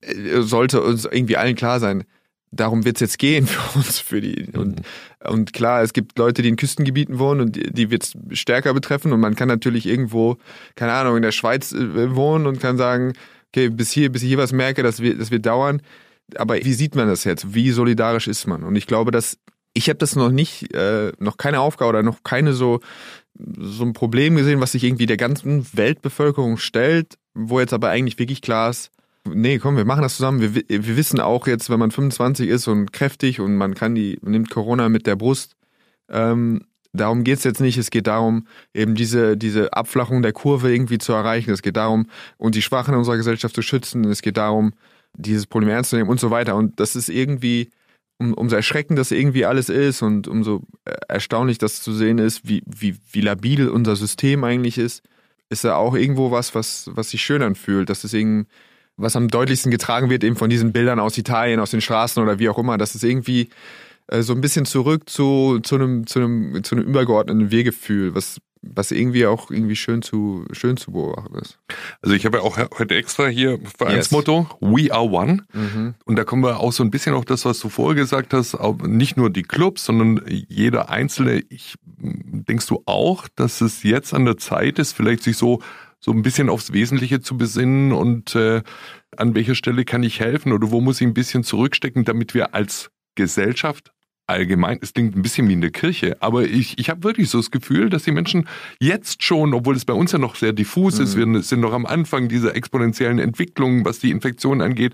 äh, 0.00 0.40
sollte 0.40 0.82
uns 0.82 1.04
irgendwie 1.04 1.36
allen 1.36 1.56
klar 1.56 1.80
sein, 1.80 2.04
darum 2.54 2.84
wird 2.84 2.96
es 2.96 3.00
jetzt 3.00 3.18
gehen 3.18 3.46
für 3.48 3.78
uns, 3.78 3.98
für 3.98 4.20
die. 4.20 4.48
Und, 4.56 4.80
mhm. 4.80 5.30
und 5.30 5.52
klar, 5.52 5.82
es 5.82 5.92
gibt 5.92 6.18
Leute, 6.18 6.42
die 6.42 6.48
in 6.48 6.56
Küstengebieten 6.56 7.18
wohnen 7.18 7.40
und 7.40 7.56
die, 7.56 7.72
die 7.72 7.90
wird 7.90 8.04
es 8.04 8.38
stärker 8.38 8.74
betreffen. 8.74 9.12
Und 9.12 9.20
man 9.20 9.34
kann 9.34 9.48
natürlich 9.48 9.86
irgendwo, 9.86 10.36
keine 10.74 10.92
Ahnung, 10.92 11.16
in 11.16 11.22
der 11.22 11.32
Schweiz 11.32 11.72
äh, 11.72 12.14
wohnen 12.14 12.46
und 12.46 12.60
kann 12.60 12.76
sagen, 12.76 13.12
okay, 13.48 13.68
bis 13.68 13.90
hier, 13.90 14.10
bis 14.10 14.22
ich 14.22 14.28
hier 14.28 14.38
was 14.38 14.52
merke, 14.52 14.82
das 14.82 15.00
wird, 15.00 15.20
das 15.20 15.30
wird 15.30 15.46
dauern. 15.46 15.82
Aber 16.36 16.56
wie 16.56 16.72
sieht 16.72 16.94
man 16.94 17.08
das 17.08 17.24
jetzt? 17.24 17.54
Wie 17.54 17.70
solidarisch 17.70 18.28
ist 18.28 18.46
man? 18.46 18.62
Und 18.62 18.76
ich 18.76 18.86
glaube, 18.86 19.10
dass 19.10 19.38
ich 19.74 19.88
habe 19.88 19.98
das 19.98 20.16
noch 20.16 20.30
nicht, 20.30 20.72
äh, 20.72 21.12
noch 21.18 21.36
keine 21.36 21.60
Aufgabe 21.60 21.90
oder 21.90 22.02
noch 22.02 22.22
keine 22.22 22.52
so, 22.52 22.80
so 23.34 23.84
ein 23.84 23.92
Problem 23.92 24.36
gesehen, 24.36 24.60
was 24.60 24.72
sich 24.72 24.84
irgendwie 24.84 25.06
der 25.06 25.16
ganzen 25.16 25.66
Weltbevölkerung 25.72 26.56
stellt, 26.56 27.18
wo 27.34 27.58
jetzt 27.58 27.72
aber 27.72 27.90
eigentlich 27.90 28.18
wirklich 28.18 28.40
klar 28.40 28.70
ist, 28.70 28.90
nee, 29.28 29.58
komm, 29.58 29.76
wir 29.76 29.84
machen 29.84 30.02
das 30.02 30.16
zusammen. 30.16 30.40
Wir, 30.40 30.54
wir 30.68 30.96
wissen 30.96 31.20
auch 31.20 31.46
jetzt, 31.46 31.70
wenn 31.70 31.78
man 31.78 31.90
25 31.90 32.48
ist 32.48 32.68
und 32.68 32.92
kräftig 32.92 33.40
und 33.40 33.56
man 33.56 33.74
kann 33.74 33.94
die, 33.94 34.18
nimmt 34.22 34.50
Corona 34.50 34.88
mit 34.88 35.06
der 35.06 35.16
Brust, 35.16 35.56
ähm, 36.08 36.62
darum 36.92 37.24
geht's 37.24 37.44
jetzt 37.44 37.60
nicht. 37.60 37.76
Es 37.78 37.90
geht 37.90 38.06
darum, 38.06 38.46
eben 38.72 38.94
diese, 38.94 39.36
diese 39.36 39.72
Abflachung 39.72 40.22
der 40.22 40.32
Kurve 40.32 40.72
irgendwie 40.72 40.98
zu 40.98 41.12
erreichen. 41.12 41.50
Es 41.50 41.62
geht 41.62 41.76
darum, 41.76 42.06
und 42.38 42.54
die 42.54 42.62
Schwachen 42.62 42.94
in 42.94 42.98
unserer 42.98 43.16
Gesellschaft 43.16 43.54
zu 43.54 43.62
schützen. 43.62 44.04
Es 44.04 44.22
geht 44.22 44.36
darum, 44.36 44.72
dieses 45.14 45.46
Problem 45.46 45.70
ernst 45.70 45.90
zu 45.90 45.96
nehmen 45.96 46.10
und 46.10 46.20
so 46.20 46.30
weiter. 46.30 46.56
Und 46.56 46.80
das 46.80 46.96
ist 46.96 47.08
irgendwie, 47.08 47.70
um, 48.18 48.34
umso 48.34 48.56
erschreckend 48.56 48.98
das 48.98 49.10
irgendwie 49.10 49.44
alles 49.44 49.68
ist 49.68 50.02
und 50.02 50.28
umso 50.28 50.62
äh, 50.84 50.94
erstaunlich 51.08 51.58
das 51.58 51.82
zu 51.82 51.92
sehen 51.92 52.18
ist, 52.18 52.48
wie, 52.48 52.62
wie, 52.66 52.96
wie 53.12 53.20
labil 53.20 53.68
unser 53.68 53.96
System 53.96 54.44
eigentlich 54.44 54.78
ist, 54.78 55.02
ist 55.50 55.64
da 55.64 55.76
auch 55.76 55.94
irgendwo 55.94 56.30
was, 56.30 56.54
was, 56.54 56.90
was 56.94 57.10
sich 57.10 57.22
schön 57.22 57.42
anfühlt. 57.42 57.90
Das 57.90 58.04
ist 58.04 58.14
irgendwie, 58.14 58.46
was 58.96 59.16
am 59.16 59.28
deutlichsten 59.28 59.70
getragen 59.70 60.10
wird, 60.10 60.24
eben 60.24 60.36
von 60.36 60.50
diesen 60.50 60.72
Bildern 60.72 61.00
aus 61.00 61.18
Italien, 61.18 61.60
aus 61.60 61.70
den 61.70 61.80
Straßen 61.80 62.22
oder 62.22 62.38
wie 62.38 62.48
auch 62.48 62.58
immer. 62.58 62.78
Das 62.78 62.94
ist 62.94 63.04
irgendwie 63.04 63.48
äh, 64.08 64.22
so 64.22 64.34
ein 64.34 64.40
bisschen 64.40 64.66
zurück 64.66 65.08
zu, 65.08 65.60
zu, 65.62 65.76
einem, 65.76 66.06
zu, 66.06 66.20
einem, 66.20 66.62
zu 66.62 66.76
einem 66.76 66.84
übergeordneten 66.84 67.50
Wehgefühl, 67.50 68.14
was, 68.14 68.38
was 68.62 68.90
irgendwie 68.90 69.26
auch 69.26 69.50
irgendwie 69.50 69.76
schön 69.76 70.02
zu, 70.02 70.44
schön 70.52 70.76
zu 70.76 70.92
beobachten 70.92 71.34
ist. 71.36 71.58
Also 72.02 72.14
ich 72.14 72.24
habe 72.24 72.38
ja 72.38 72.42
auch 72.44 72.56
heute 72.78 72.94
extra 72.94 73.26
hier 73.26 73.58
Vereinsmotto, 73.76 74.46
yes. 74.60 74.70
We 74.70 74.92
are 74.92 75.04
one. 75.04 75.42
Mhm. 75.52 75.94
Und 76.04 76.16
da 76.16 76.24
kommen 76.24 76.42
wir 76.42 76.60
auch 76.60 76.72
so 76.72 76.84
ein 76.84 76.90
bisschen 76.90 77.14
auf 77.14 77.24
das, 77.24 77.44
was 77.44 77.58
du 77.58 77.68
vorher 77.68 77.96
gesagt 77.96 78.32
hast, 78.32 78.56
nicht 78.84 79.16
nur 79.16 79.30
die 79.30 79.42
Clubs, 79.42 79.84
sondern 79.84 80.22
jeder 80.26 80.90
Einzelne. 80.90 81.42
Ich, 81.48 81.74
denkst 81.86 82.66
du 82.66 82.82
auch, 82.86 83.26
dass 83.34 83.60
es 83.60 83.82
jetzt 83.82 84.14
an 84.14 84.24
der 84.24 84.36
Zeit 84.36 84.78
ist, 84.78 84.92
vielleicht 84.92 85.22
sich 85.22 85.36
so 85.36 85.60
so 86.04 86.10
ein 86.10 86.20
bisschen 86.20 86.50
aufs 86.50 86.74
Wesentliche 86.74 87.22
zu 87.22 87.38
besinnen 87.38 87.92
und 87.92 88.34
äh, 88.34 88.60
an 89.16 89.34
welcher 89.34 89.54
Stelle 89.54 89.86
kann 89.86 90.02
ich 90.02 90.20
helfen 90.20 90.52
oder 90.52 90.70
wo 90.70 90.82
muss 90.82 91.00
ich 91.00 91.06
ein 91.06 91.14
bisschen 91.14 91.44
zurückstecken, 91.44 92.04
damit 92.04 92.34
wir 92.34 92.54
als 92.54 92.90
Gesellschaft 93.14 93.90
allgemein, 94.26 94.78
es 94.82 94.92
klingt 94.92 95.16
ein 95.16 95.22
bisschen 95.22 95.48
wie 95.48 95.54
in 95.54 95.62
der 95.62 95.70
Kirche, 95.70 96.18
aber 96.20 96.44
ich, 96.44 96.78
ich 96.78 96.90
habe 96.90 97.04
wirklich 97.04 97.30
so 97.30 97.38
das 97.38 97.50
Gefühl, 97.50 97.88
dass 97.88 98.02
die 98.02 98.12
Menschen 98.12 98.46
jetzt 98.80 99.22
schon, 99.22 99.54
obwohl 99.54 99.76
es 99.76 99.86
bei 99.86 99.94
uns 99.94 100.12
ja 100.12 100.18
noch 100.18 100.34
sehr 100.34 100.52
diffus 100.52 100.98
ist, 100.98 101.16
mhm. 101.16 101.32
wir 101.32 101.42
sind 101.42 101.60
noch 101.60 101.72
am 101.72 101.86
Anfang 101.86 102.28
dieser 102.28 102.54
exponentiellen 102.54 103.18
Entwicklung, 103.18 103.86
was 103.86 103.98
die 103.98 104.10
Infektion 104.10 104.60
angeht, 104.60 104.92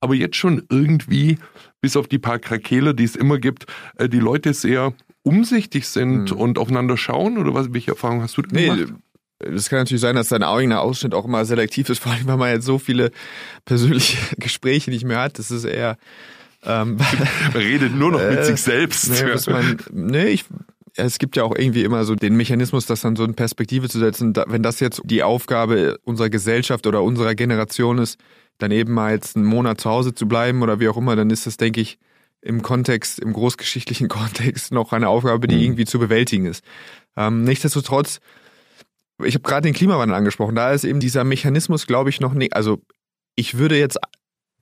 aber 0.00 0.14
jetzt 0.14 0.36
schon 0.36 0.62
irgendwie, 0.70 1.38
bis 1.80 1.96
auf 1.96 2.06
die 2.06 2.18
paar 2.18 2.38
Krakele, 2.38 2.94
die 2.94 3.04
es 3.04 3.16
immer 3.16 3.38
gibt, 3.38 3.66
äh, 3.96 4.08
die 4.08 4.20
Leute 4.20 4.54
sehr 4.54 4.94
umsichtig 5.24 5.88
sind 5.88 6.30
mhm. 6.30 6.36
und 6.36 6.58
aufeinander 6.58 6.96
schauen 6.96 7.36
oder 7.36 7.52
was, 7.52 7.72
welche 7.72 7.90
Erfahrungen 7.90 8.22
hast 8.22 8.36
du 8.36 8.42
denn 8.42 8.60
nee, 8.60 8.84
gemacht? 8.84 9.02
Es 9.42 9.68
kann 9.68 9.80
natürlich 9.80 10.00
sein, 10.00 10.16
dass 10.16 10.28
dein 10.28 10.42
eigener 10.42 10.80
Ausschnitt 10.80 11.14
auch 11.14 11.24
immer 11.24 11.44
selektiv 11.44 11.88
ist, 11.88 11.98
vor 12.02 12.12
allem, 12.12 12.26
weil 12.26 12.36
man 12.36 12.50
jetzt 12.50 12.66
so 12.66 12.78
viele 12.78 13.10
persönliche 13.64 14.18
Gespräche 14.36 14.90
nicht 14.90 15.04
mehr 15.04 15.20
hat. 15.20 15.38
Das 15.38 15.50
ist 15.50 15.64
eher 15.64 15.96
ähm, 16.64 16.98
redet 17.54 17.94
nur 17.94 18.12
noch 18.12 18.20
mit 18.20 18.38
äh, 18.38 18.44
sich 18.44 18.62
selbst. 18.62 19.10
Nee, 19.10 19.52
man, 19.52 19.78
nee, 19.90 20.26
ich, 20.26 20.44
es 20.96 21.18
gibt 21.18 21.36
ja 21.36 21.44
auch 21.44 21.56
irgendwie 21.56 21.82
immer 21.82 22.04
so 22.04 22.14
den 22.14 22.36
Mechanismus, 22.36 22.86
das 22.86 23.00
dann 23.00 23.16
so 23.16 23.24
in 23.24 23.34
Perspektive 23.34 23.88
zu 23.88 23.98
setzen. 23.98 24.32
Da, 24.32 24.44
wenn 24.48 24.62
das 24.62 24.80
jetzt 24.80 25.00
die 25.04 25.22
Aufgabe 25.22 25.98
unserer 26.04 26.30
Gesellschaft 26.30 26.86
oder 26.86 27.02
unserer 27.02 27.34
Generation 27.34 27.98
ist, 27.98 28.20
dann 28.58 28.70
eben 28.70 28.92
mal 28.92 29.12
jetzt 29.12 29.36
einen 29.36 29.44
Monat 29.46 29.80
zu 29.80 29.90
Hause 29.90 30.14
zu 30.14 30.28
bleiben 30.28 30.62
oder 30.62 30.78
wie 30.78 30.88
auch 30.88 30.96
immer, 30.96 31.16
dann 31.16 31.30
ist 31.30 31.46
das, 31.46 31.56
denke 31.56 31.80
ich, 31.80 31.98
im 32.42 32.62
Kontext, 32.62 33.18
im 33.18 33.32
großgeschichtlichen 33.32 34.08
Kontext 34.08 34.72
noch 34.72 34.92
eine 34.92 35.08
Aufgabe, 35.08 35.46
die 35.46 35.56
mhm. 35.56 35.62
irgendwie 35.62 35.84
zu 35.84 35.98
bewältigen 35.98 36.46
ist. 36.46 36.64
Ähm, 37.16 37.44
nichtsdestotrotz, 37.44 38.20
ich 39.22 39.34
habe 39.34 39.42
gerade 39.42 39.68
den 39.68 39.74
Klimawandel 39.74 40.16
angesprochen, 40.16 40.54
da 40.54 40.72
ist 40.72 40.84
eben 40.84 41.00
dieser 41.00 41.24
Mechanismus, 41.24 41.86
glaube 41.86 42.10
ich, 42.10 42.20
noch 42.20 42.34
nicht, 42.34 42.54
also 42.54 42.80
ich 43.34 43.58
würde 43.58 43.78
jetzt 43.78 43.98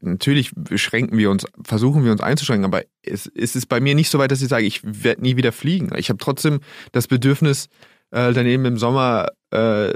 natürlich 0.01 0.53
beschränken 0.55 1.19
wir 1.19 1.31
uns, 1.31 1.47
versuchen 1.63 2.05
wir 2.05 2.13
uns 2.13 2.21
einzuschränken, 2.21 2.65
aber 2.65 2.83
es, 3.03 3.31
es 3.35 3.57
ist 3.57 3.67
bei 3.67 3.81
mir 3.81 3.95
nicht 3.95 4.11
so 4.11 4.19
weit, 4.19 4.31
dass 4.31 4.43
ich 4.43 4.49
sage, 4.49 4.65
ich 4.65 4.81
werde 4.83 5.23
nie 5.23 5.37
wieder 5.37 5.53
fliegen. 5.53 5.91
Ich 5.97 6.09
habe 6.09 6.19
trotzdem 6.19 6.61
das 6.93 7.07
Bedürfnis, 7.07 7.69
äh, 8.11 8.33
dann 8.33 8.47
eben 8.47 8.65
im 8.65 8.79
Sommer, 8.79 9.29
äh, 9.51 9.93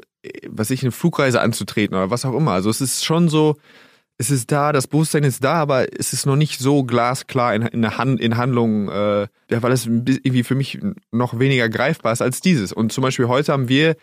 was 0.49 0.71
ich, 0.71 0.83
eine 0.83 0.93
Flugreise 0.93 1.41
anzutreten 1.41 1.97
oder 1.97 2.11
was 2.11 2.25
auch 2.25 2.35
immer. 2.35 2.53
Also 2.53 2.71
es 2.71 2.81
ist 2.81 3.05
schon 3.05 3.29
so, 3.29 3.57
es 4.17 4.31
ist 4.31 4.53
da, 4.53 4.73
das 4.73 4.87
Bewusstsein 4.87 5.25
ist 5.25 5.43
da, 5.43 5.55
aber 5.55 5.99
es 5.99 6.13
ist 6.13 6.27
noch 6.27 6.37
nicht 6.37 6.61
so 6.61 6.85
glasklar 6.85 7.55
in, 7.55 7.63
in, 7.63 7.99
Hand, 7.99 8.21
in 8.21 8.37
Handlungen, 8.37 8.89
äh, 8.89 9.27
weil 9.49 9.73
es 9.73 9.87
irgendwie 9.87 10.45
für 10.45 10.55
mich 10.55 10.79
noch 11.11 11.39
weniger 11.39 11.69
greifbar 11.69 12.13
ist 12.13 12.23
als 12.23 12.41
dieses. 12.41 12.73
Und 12.73 12.93
zum 12.93 13.03
Beispiel 13.03 13.27
heute 13.27 13.53
haben 13.53 13.69
wir 13.69 13.97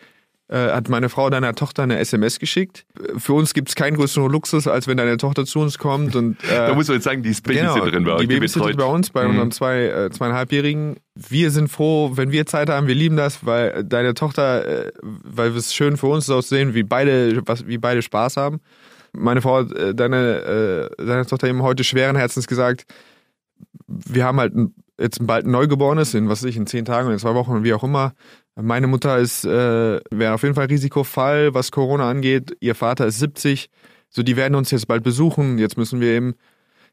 hat 0.56 0.88
meine 0.88 1.08
Frau 1.08 1.30
deiner 1.30 1.54
Tochter 1.54 1.84
eine 1.84 1.98
SMS 1.98 2.38
geschickt. 2.38 2.84
Für 3.16 3.32
uns 3.32 3.54
gibt 3.54 3.70
es 3.70 3.74
keinen 3.74 3.96
größeren 3.96 4.30
Luxus, 4.30 4.66
als 4.66 4.86
wenn 4.86 4.96
deine 4.96 5.16
Tochter 5.16 5.46
zu 5.46 5.60
uns 5.60 5.78
kommt. 5.78 6.14
Und, 6.14 6.42
äh, 6.44 6.54
da 6.54 6.74
muss 6.74 6.88
man 6.88 6.96
jetzt 6.96 7.04
sagen, 7.04 7.22
die 7.22 7.30
ist 7.30 7.42
Babysitterin 7.42 7.92
genau, 7.92 8.04
bei 8.04 8.12
euch. 8.16 8.20
Die 8.20 8.26
Babysitterin 8.26 8.76
bei 8.76 8.84
uns, 8.84 9.10
bei 9.10 9.24
mhm. 9.24 9.30
unseren 9.30 9.50
zwei, 9.52 9.84
äh, 9.86 10.10
zweieinhalbjährigen. 10.10 10.96
Wir 11.14 11.50
sind 11.50 11.68
froh, 11.68 12.12
wenn 12.14 12.32
wir 12.32 12.46
Zeit 12.46 12.68
haben, 12.68 12.86
wir 12.86 12.94
lieben 12.94 13.16
das, 13.16 13.46
weil 13.46 13.84
deine 13.84 14.14
Tochter, 14.14 14.86
äh, 14.86 14.92
weil 15.02 15.56
es 15.56 15.74
schön 15.74 15.96
für 15.96 16.08
uns 16.08 16.24
ist 16.24 16.30
auszusehen, 16.30 16.74
wie 16.74 16.82
beide, 16.82 17.42
was, 17.46 17.66
wie 17.66 17.78
beide 17.78 18.02
Spaß 18.02 18.36
haben. 18.36 18.60
Meine 19.12 19.42
Frau 19.42 19.58
hat 19.58 19.72
äh, 19.72 19.94
deine, 19.94 20.90
äh, 20.98 21.04
deine 21.04 21.26
Tochter 21.26 21.48
eben 21.48 21.62
heute 21.62 21.84
schweren 21.84 22.16
Herzens 22.16 22.46
gesagt, 22.46 22.86
wir 23.86 24.24
haben 24.24 24.38
halt 24.38 24.52
jetzt 24.98 25.26
bald 25.26 25.46
ein 25.46 25.50
Neugeborenes, 25.50 26.14
in 26.14 26.28
was 26.28 26.42
weiß 26.42 26.50
ich, 26.50 26.56
in 26.56 26.66
zehn 26.66 26.84
Tagen 26.84 27.06
oder 27.06 27.14
in 27.14 27.20
zwei 27.20 27.34
Wochen, 27.34 27.64
wie 27.64 27.74
auch 27.74 27.84
immer. 27.84 28.14
Meine 28.54 28.86
Mutter 28.86 29.18
ist, 29.18 29.44
äh, 29.44 30.00
wäre 30.10 30.34
auf 30.34 30.42
jeden 30.42 30.54
Fall 30.54 30.66
Risikofall, 30.66 31.54
was 31.54 31.70
Corona 31.70 32.08
angeht. 32.10 32.56
Ihr 32.60 32.74
Vater 32.74 33.06
ist 33.06 33.18
70. 33.18 33.70
So, 34.10 34.22
die 34.22 34.36
werden 34.36 34.54
uns 34.54 34.70
jetzt 34.70 34.88
bald 34.88 35.02
besuchen. 35.02 35.58
Jetzt 35.58 35.78
müssen 35.78 36.00
wir 36.00 36.08
eben, 36.08 36.34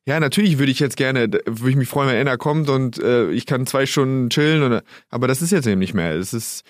ja, 0.05 0.19
natürlich 0.19 0.57
würde 0.57 0.71
ich 0.71 0.79
jetzt 0.79 0.95
gerne, 0.95 1.29
würde 1.29 1.69
ich 1.69 1.75
mich 1.75 1.89
freuen, 1.89 2.09
wenn 2.09 2.21
Anna 2.21 2.37
kommt 2.37 2.69
und 2.69 2.97
äh, 3.03 3.29
ich 3.31 3.45
kann 3.45 3.67
zwei 3.67 3.85
Stunden 3.85 4.29
chillen. 4.29 4.63
Oder, 4.63 4.83
aber 5.09 5.27
das 5.27 5.41
ist 5.41 5.51
jetzt 5.51 5.67
eben 5.67 5.79
nicht 5.79 5.93
mehr. 5.93 6.15
Es 6.15 6.33
ist 6.33 6.63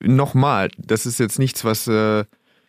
nochmal, 0.00 0.70
das 0.76 1.06
ist 1.06 1.20
jetzt 1.20 1.38
nichts, 1.38 1.64
was 1.64 1.86
äh, 1.86 2.24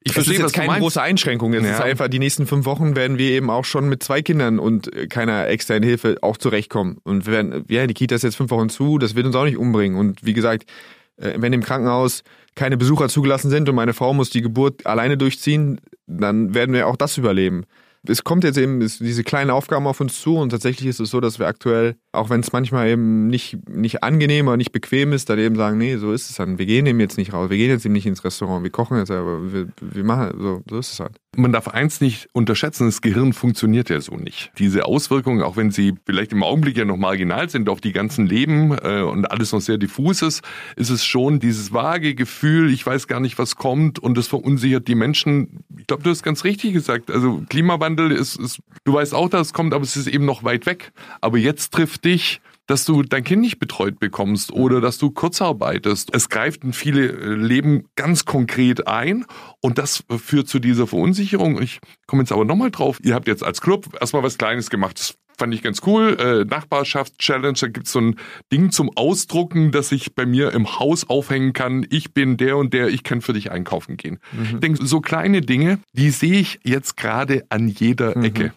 ich 0.05 0.11
verstehe, 0.11 0.37
das 0.37 0.51
ist 0.51 0.57
jetzt 0.57 0.65
keine 0.67 0.79
große 0.79 1.01
Einschränkung. 1.01 1.53
Es 1.53 1.63
ja. 1.63 1.71
ist 1.71 1.81
einfach, 1.81 2.07
die 2.07 2.19
nächsten 2.19 2.45
fünf 2.45 2.65
Wochen 2.65 2.95
werden 2.95 3.17
wir 3.17 3.31
eben 3.31 3.49
auch 3.49 3.65
schon 3.65 3.87
mit 3.87 4.03
zwei 4.03 4.21
Kindern 4.21 4.59
und 4.59 4.91
keiner 5.09 5.47
externen 5.47 5.87
Hilfe 5.87 6.17
auch 6.21 6.37
zurechtkommen. 6.37 6.97
Und 7.03 7.25
wir 7.25 7.33
werden, 7.33 7.65
ja, 7.69 7.87
die 7.87 7.93
Kita 7.93 8.15
ist 8.15 8.23
jetzt 8.23 8.35
fünf 8.35 8.51
Wochen 8.51 8.69
zu, 8.69 8.97
das 8.97 9.15
wird 9.15 9.25
uns 9.25 9.35
auch 9.35 9.45
nicht 9.45 9.57
umbringen. 9.57 9.97
Und 9.97 10.25
wie 10.25 10.33
gesagt, 10.33 10.63
äh, 10.63 10.73
wenn 11.17 11.53
im 11.53 11.63
Krankenhaus 11.63 12.23
keine 12.55 12.77
Besucher 12.77 13.09
zugelassen 13.09 13.49
sind 13.49 13.69
und 13.69 13.75
meine 13.75 13.93
Frau 13.93 14.13
muss 14.13 14.29
die 14.29 14.41
Geburt 14.41 14.85
alleine 14.85 15.17
durchziehen, 15.17 15.79
dann 16.07 16.53
werden 16.53 16.73
wir 16.73 16.87
auch 16.87 16.95
das 16.95 17.17
überleben 17.17 17.65
es 18.05 18.23
kommt 18.23 18.43
jetzt 18.43 18.57
eben 18.57 18.79
diese 18.81 19.23
kleinen 19.23 19.49
Aufgaben 19.49 19.87
auf 19.87 20.01
uns 20.01 20.19
zu 20.19 20.37
und 20.37 20.49
tatsächlich 20.49 20.87
ist 20.87 20.99
es 20.99 21.09
so, 21.09 21.21
dass 21.21 21.39
wir 21.39 21.47
aktuell, 21.47 21.95
auch 22.11 22.29
wenn 22.29 22.41
es 22.41 22.51
manchmal 22.51 22.89
eben 22.89 23.27
nicht, 23.27 23.57
nicht 23.69 24.03
angenehm 24.03 24.47
oder 24.47 24.57
nicht 24.57 24.73
bequem 24.73 25.13
ist, 25.13 25.29
dann 25.29 25.39
eben 25.39 25.55
sagen, 25.55 25.77
nee, 25.77 25.95
so 25.95 26.11
ist 26.11 26.29
es 26.29 26.35
dann. 26.35 26.59
Wir 26.59 26.65
gehen 26.65 26.85
eben 26.85 26.99
jetzt 26.99 27.17
nicht 27.17 27.31
raus, 27.31 27.49
wir 27.49 27.57
gehen 27.57 27.69
jetzt 27.69 27.85
eben 27.85 27.93
nicht 27.93 28.05
ins 28.05 28.23
Restaurant, 28.25 28.63
wir 28.63 28.71
kochen 28.71 28.97
jetzt, 28.97 29.11
aber 29.11 29.53
wir, 29.53 29.67
wir 29.79 30.03
machen, 30.03 30.37
so, 30.37 30.61
so 30.69 30.79
ist 30.79 30.93
es 30.93 30.99
halt. 30.99 31.17
Man 31.35 31.51
darf 31.51 31.67
eins 31.67 32.01
nicht 32.01 32.29
unterschätzen, 32.33 32.85
das 32.85 33.01
Gehirn 33.01 33.33
funktioniert 33.33 33.89
ja 33.89 33.99
so 34.01 34.15
nicht. 34.15 34.51
Diese 34.59 34.85
Auswirkungen, 34.85 35.41
auch 35.41 35.57
wenn 35.57 35.71
sie 35.71 35.95
vielleicht 36.05 36.31
im 36.31 36.43
Augenblick 36.43 36.77
ja 36.77 36.85
noch 36.85 36.97
marginal 36.97 37.49
sind 37.49 37.69
auf 37.69 37.81
die 37.81 37.91
ganzen 37.91 38.27
Leben 38.27 38.77
äh, 38.77 39.01
und 39.01 39.29
alles 39.31 39.51
noch 39.51 39.61
sehr 39.61 39.77
diffus 39.77 40.21
ist, 40.21 40.43
ist 40.75 40.89
es 40.89 41.03
schon 41.03 41.39
dieses 41.39 41.73
vage 41.73 42.15
Gefühl, 42.15 42.71
ich 42.71 42.85
weiß 42.85 43.07
gar 43.07 43.19
nicht, 43.19 43.39
was 43.39 43.55
kommt 43.55 43.99
und 43.99 44.17
das 44.17 44.27
verunsichert 44.27 44.87
die 44.87 44.95
Menschen. 44.95 45.63
Ich 45.77 45.87
glaube, 45.87 46.03
du 46.03 46.09
hast 46.09 46.23
ganz 46.23 46.43
richtig 46.43 46.73
gesagt. 46.73 47.09
Also 47.09 47.43
Klimawandel 47.49 48.11
ist, 48.11 48.35
ist, 48.35 48.59
du 48.83 48.93
weißt 48.93 49.13
auch, 49.13 49.29
dass 49.29 49.47
es 49.47 49.53
kommt, 49.53 49.73
aber 49.73 49.83
es 49.83 49.97
ist 49.97 50.07
eben 50.07 50.25
noch 50.25 50.43
weit 50.43 50.65
weg. 50.65 50.91
Aber 51.21 51.37
jetzt 51.37 51.73
trifft 51.73 52.05
dich 52.05 52.41
dass 52.67 52.85
du 52.85 53.03
dein 53.03 53.23
Kind 53.23 53.41
nicht 53.41 53.59
betreut 53.59 53.99
bekommst 53.99 54.51
oder 54.51 54.81
dass 54.81 54.97
du 54.97 55.11
kurz 55.11 55.41
arbeitest. 55.41 56.13
Es 56.13 56.29
greift 56.29 56.63
in 56.63 56.73
viele 56.73 57.07
äh, 57.07 57.33
Leben 57.35 57.85
ganz 57.95 58.25
konkret 58.25 58.87
ein 58.87 59.25
und 59.61 59.77
das 59.77 60.03
führt 60.17 60.47
zu 60.47 60.59
dieser 60.59 60.87
Verunsicherung. 60.87 61.61
Ich 61.61 61.79
komme 62.07 62.21
jetzt 62.23 62.31
aber 62.31 62.45
nochmal 62.45 62.71
drauf. 62.71 62.99
Ihr 63.03 63.15
habt 63.15 63.27
jetzt 63.27 63.43
als 63.43 63.61
Club 63.61 63.97
erstmal 63.99 64.23
was 64.23 64.37
Kleines 64.37 64.69
gemacht. 64.69 64.99
Das 64.99 65.15
fand 65.37 65.53
ich 65.53 65.61
ganz 65.61 65.81
cool. 65.85 66.17
Äh, 66.19 66.45
Nachbarschaftschallenge, 66.45 67.57
da 67.59 67.67
gibt's 67.67 67.91
so 67.91 67.99
ein 67.99 68.15
Ding 68.51 68.71
zum 68.71 68.95
Ausdrucken, 68.95 69.71
das 69.71 69.91
ich 69.91 70.15
bei 70.15 70.25
mir 70.25 70.51
im 70.51 70.79
Haus 70.79 71.09
aufhängen 71.09 71.53
kann. 71.53 71.85
Ich 71.89 72.13
bin 72.13 72.37
der 72.37 72.57
und 72.57 72.73
der, 72.73 72.87
ich 72.89 73.03
kann 73.03 73.21
für 73.21 73.33
dich 73.33 73.51
einkaufen 73.51 73.97
gehen. 73.97 74.19
Mhm. 74.31 74.45
Ich 74.45 74.59
denke, 74.59 74.85
so 74.85 75.01
kleine 75.01 75.41
Dinge, 75.41 75.79
die 75.93 76.11
sehe 76.11 76.39
ich 76.39 76.59
jetzt 76.63 76.97
gerade 76.97 77.43
an 77.49 77.67
jeder 77.67 78.17
mhm. 78.17 78.23
Ecke. 78.23 78.53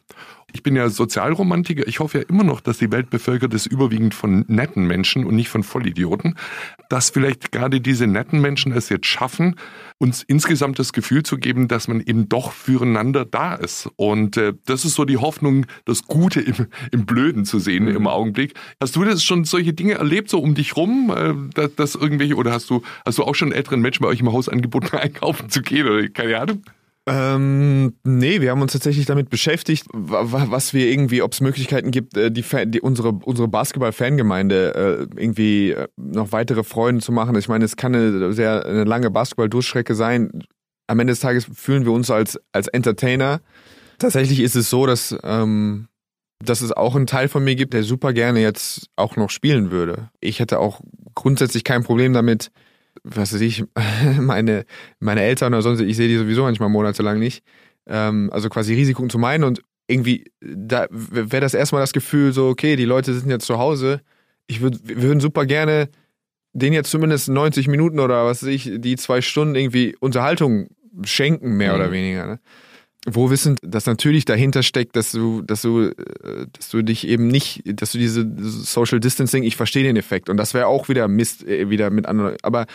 Ich 0.52 0.62
bin 0.62 0.76
ja 0.76 0.88
Sozialromantiker. 0.88 1.86
Ich 1.88 2.00
hoffe 2.00 2.18
ja 2.18 2.24
immer 2.28 2.44
noch, 2.44 2.60
dass 2.60 2.78
die 2.78 2.92
Welt 2.92 3.10
bevölkert 3.10 3.52
ist 3.52 3.66
überwiegend 3.66 4.14
von 4.14 4.44
netten 4.48 4.86
Menschen 4.86 5.24
und 5.24 5.34
nicht 5.34 5.48
von 5.48 5.62
Vollidioten. 5.62 6.36
Dass 6.88 7.10
vielleicht 7.10 7.52
gerade 7.52 7.80
diese 7.80 8.06
netten 8.06 8.40
Menschen 8.40 8.72
es 8.72 8.88
jetzt 8.88 9.06
schaffen, 9.06 9.56
uns 9.98 10.22
insgesamt 10.22 10.78
das 10.78 10.92
Gefühl 10.92 11.24
zu 11.24 11.36
geben, 11.38 11.68
dass 11.68 11.88
man 11.88 12.00
eben 12.00 12.28
doch 12.28 12.52
füreinander 12.52 13.24
da 13.24 13.54
ist. 13.54 13.90
Und 13.96 14.36
äh, 14.36 14.54
das 14.66 14.84
ist 14.84 14.94
so 14.94 15.04
die 15.04 15.18
Hoffnung, 15.18 15.66
das 15.84 16.04
Gute 16.04 16.40
im, 16.40 16.68
im 16.92 17.06
Blöden 17.06 17.44
zu 17.44 17.58
sehen 17.58 17.84
mhm. 17.84 17.96
im 17.96 18.06
Augenblick. 18.06 18.54
Hast 18.80 18.94
du 18.94 19.04
das 19.04 19.24
schon 19.24 19.44
solche 19.44 19.72
Dinge 19.72 19.94
erlebt, 19.94 20.30
so 20.30 20.38
um 20.38 20.54
dich 20.54 20.76
rum, 20.76 21.12
äh, 21.14 21.34
dass, 21.54 21.74
dass 21.74 21.94
irgendwelche, 21.96 22.36
oder 22.36 22.52
hast 22.52 22.70
du, 22.70 22.82
hast 23.04 23.18
du 23.18 23.24
auch 23.24 23.34
schon 23.34 23.52
älteren 23.52 23.80
Menschen 23.80 24.02
bei 24.02 24.08
euch 24.08 24.20
im 24.20 24.32
Haus 24.32 24.48
angeboten, 24.48 24.96
einkaufen 24.96 25.50
zu 25.50 25.60
gehen 25.60 25.88
oder 25.88 26.08
keine 26.08 26.38
Ahnung? 26.38 26.62
Ähm, 27.08 27.94
nee, 28.02 28.40
wir 28.40 28.50
haben 28.50 28.62
uns 28.62 28.72
tatsächlich 28.72 29.06
damit 29.06 29.30
beschäftigt, 29.30 29.86
was 29.92 30.74
wir 30.74 30.88
irgendwie, 30.90 31.22
ob 31.22 31.32
es 31.32 31.40
Möglichkeiten 31.40 31.92
gibt, 31.92 32.16
äh, 32.16 32.32
die, 32.32 32.42
Fan, 32.42 32.72
die 32.72 32.80
unsere 32.80 33.12
unsere 33.12 33.46
Basketball-Fangemeinde 33.46 34.74
äh, 34.74 35.20
irgendwie 35.20 35.70
äh, 35.70 35.86
noch 35.96 36.32
weitere 36.32 36.64
Freunde 36.64 37.00
zu 37.00 37.12
machen. 37.12 37.36
Ich 37.36 37.48
meine, 37.48 37.64
es 37.64 37.76
kann 37.76 37.94
eine 37.94 38.32
sehr 38.32 38.66
eine 38.66 38.82
lange 38.82 39.12
Basketball-Durchstrecke 39.12 39.94
sein. 39.94 40.42
Am 40.88 40.98
Ende 40.98 41.12
des 41.12 41.20
Tages 41.20 41.46
fühlen 41.54 41.84
wir 41.84 41.92
uns 41.92 42.10
als 42.10 42.40
als 42.50 42.66
Entertainer. 42.66 43.40
Tatsächlich 43.98 44.40
ist 44.40 44.56
es 44.56 44.68
so, 44.68 44.84
dass 44.86 45.16
ähm, 45.22 45.86
dass 46.44 46.60
es 46.60 46.72
auch 46.72 46.96
einen 46.96 47.06
Teil 47.06 47.28
von 47.28 47.44
mir 47.44 47.54
gibt, 47.54 47.72
der 47.72 47.84
super 47.84 48.12
gerne 48.12 48.40
jetzt 48.40 48.88
auch 48.96 49.14
noch 49.14 49.30
spielen 49.30 49.70
würde. 49.70 50.10
Ich 50.20 50.40
hätte 50.40 50.58
auch 50.58 50.80
grundsätzlich 51.14 51.62
kein 51.62 51.84
Problem 51.84 52.12
damit, 52.12 52.50
was 53.14 53.32
weiß 53.32 53.40
ich, 53.40 53.64
meine, 54.20 54.64
meine 54.98 55.22
Eltern 55.22 55.54
oder 55.54 55.62
sonst, 55.62 55.80
ich 55.80 55.96
sehe 55.96 56.08
die 56.08 56.16
sowieso 56.16 56.42
manchmal 56.42 56.68
monatelang 56.68 57.18
nicht. 57.18 57.44
Ähm, 57.86 58.30
also 58.32 58.48
quasi 58.48 58.74
Risiken 58.74 59.10
zu 59.10 59.18
meinen 59.18 59.44
und 59.44 59.62
irgendwie, 59.86 60.24
da 60.40 60.88
wäre 60.90 61.40
das 61.40 61.54
erstmal 61.54 61.82
das 61.82 61.92
Gefühl 61.92 62.32
so, 62.32 62.48
okay, 62.48 62.74
die 62.74 62.84
Leute 62.84 63.14
sind 63.14 63.30
jetzt 63.30 63.46
zu 63.46 63.58
Hause. 63.58 64.00
Ich 64.48 64.60
würde, 64.60 64.78
wir 64.82 65.00
würden 65.02 65.20
super 65.20 65.46
gerne 65.46 65.88
denen 66.52 66.72
jetzt 66.72 66.90
zumindest 66.90 67.28
90 67.28 67.68
Minuten 67.68 68.00
oder 68.00 68.24
was 68.24 68.42
weiß 68.42 68.48
ich, 68.48 68.70
die 68.78 68.96
zwei 68.96 69.20
Stunden 69.20 69.54
irgendwie 69.54 69.94
Unterhaltung 70.00 70.68
schenken, 71.04 71.56
mehr 71.56 71.74
mhm. 71.74 71.80
oder 71.80 71.92
weniger. 71.92 72.26
Ne? 72.26 72.40
Wo 73.06 73.30
wissend, 73.30 73.60
dass 73.62 73.86
natürlich 73.86 74.24
dahinter 74.24 74.62
steckt, 74.62 74.96
dass 74.96 75.12
du, 75.12 75.42
dass 75.42 75.62
du, 75.62 75.88
äh, 75.88 75.94
dass 76.52 76.70
du 76.70 76.82
dich 76.82 77.06
eben 77.06 77.28
nicht, 77.28 77.62
dass 77.64 77.92
du 77.92 77.98
diese 77.98 78.26
Social 78.40 79.00
Distancing, 79.00 79.44
ich 79.44 79.56
verstehe 79.56 79.84
den 79.84 79.96
Effekt 79.96 80.28
und 80.28 80.36
das 80.36 80.54
wäre 80.54 80.66
auch 80.66 80.88
wieder 80.88 81.08
Mist, 81.08 81.46
äh, 81.46 81.70
wieder 81.70 81.90
mit 81.90 82.06
anderen, 82.06 82.36
aber 82.42 82.66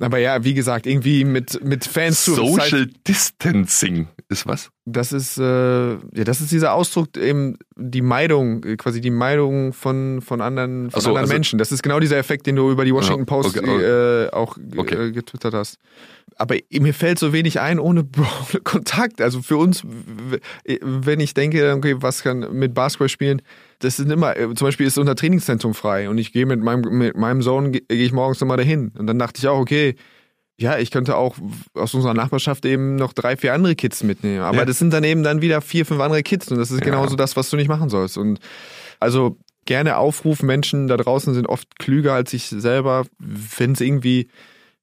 aber 0.00 0.18
ja, 0.18 0.42
wie 0.42 0.54
gesagt, 0.54 0.86
irgendwie 0.86 1.24
mit, 1.24 1.62
mit 1.62 1.84
Fans 1.84 2.24
zu. 2.24 2.34
Social 2.34 2.88
Distancing 3.06 4.08
ist 4.30 4.46
was? 4.46 4.70
Das 4.86 5.12
ist, 5.12 5.36
äh, 5.38 5.92
ja, 5.92 6.24
das 6.24 6.40
ist 6.40 6.50
dieser 6.50 6.72
Ausdruck, 6.72 7.16
eben 7.18 7.58
die 7.76 8.00
Meidung, 8.00 8.62
quasi 8.78 9.02
die 9.02 9.10
Meidung 9.10 9.74
von, 9.74 10.22
von 10.22 10.40
anderen, 10.40 10.90
von 10.90 11.00
so, 11.00 11.10
anderen 11.10 11.24
also, 11.24 11.34
Menschen. 11.34 11.58
Das 11.58 11.72
ist 11.72 11.82
genau 11.82 12.00
dieser 12.00 12.16
Effekt, 12.16 12.46
den 12.46 12.56
du 12.56 12.70
über 12.70 12.86
die 12.86 12.94
Washington 12.94 13.26
Post 13.26 13.56
okay, 13.56 13.68
okay. 13.68 14.24
Äh, 14.24 14.30
auch 14.30 14.56
okay. 14.76 15.08
äh, 15.08 15.12
getwittert 15.12 15.54
hast 15.54 15.78
aber 16.36 16.56
mir 16.70 16.94
fällt 16.94 17.18
so 17.18 17.32
wenig 17.32 17.60
ein 17.60 17.78
ohne, 17.78 18.06
Kontakt. 18.64 19.20
Also 19.20 19.42
für 19.42 19.56
uns, 19.56 19.84
wenn 20.64 21.20
ich 21.20 21.34
denke, 21.34 21.74
okay, 21.74 21.96
was 21.98 22.22
kann 22.22 22.52
mit 22.52 22.74
Basketball 22.74 23.08
spielen, 23.08 23.42
das 23.78 23.96
sind 23.96 24.10
immer, 24.10 24.36
äh, 24.36 24.54
zum 24.54 24.66
Beispiel 24.66 24.86
ist 24.86 24.98
unser 24.98 25.14
Trainingszentrum 25.14 25.74
frei 25.74 26.08
und 26.08 26.18
ich 26.18 26.32
gehe 26.32 26.46
mit 26.46 26.60
meinem, 26.60 26.82
mit 26.96 27.16
meinem 27.16 27.42
Sohn, 27.42 27.72
gehe 27.72 27.82
ich 27.88 28.12
morgens 28.12 28.40
nochmal 28.40 28.56
dahin. 28.56 28.92
Und 28.96 29.06
dann 29.06 29.18
dachte 29.18 29.38
ich 29.38 29.48
auch, 29.48 29.58
okay, 29.58 29.96
ja, 30.58 30.78
ich 30.78 30.90
könnte 30.90 31.16
auch 31.16 31.36
aus 31.74 31.94
unserer 31.94 32.14
Nachbarschaft 32.14 32.64
eben 32.66 32.96
noch 32.96 33.12
drei, 33.12 33.36
vier 33.36 33.54
andere 33.54 33.74
Kids 33.74 34.02
mitnehmen. 34.02 34.42
Aber 34.42 34.58
ja. 34.58 34.64
das 34.64 34.78
sind 34.78 34.92
dann 34.92 35.04
eben 35.04 35.22
dann 35.22 35.42
wieder 35.42 35.60
vier, 35.60 35.84
fünf 35.84 36.00
andere 36.00 36.22
Kids 36.22 36.50
und 36.50 36.58
das 36.58 36.70
ist 36.70 36.80
ja. 36.80 36.84
genauso 36.84 37.16
das, 37.16 37.36
was 37.36 37.50
du 37.50 37.56
nicht 37.56 37.68
machen 37.68 37.88
sollst. 37.88 38.16
Und 38.16 38.38
also 39.00 39.38
gerne 39.64 39.96
aufrufen, 39.96 40.46
Menschen 40.46 40.88
da 40.88 40.96
draußen 40.96 41.34
sind 41.34 41.48
oft 41.48 41.78
klüger 41.78 42.14
als 42.14 42.32
ich 42.32 42.46
selber, 42.46 43.06
wenn 43.18 43.72
es 43.72 43.80
irgendwie 43.80 44.28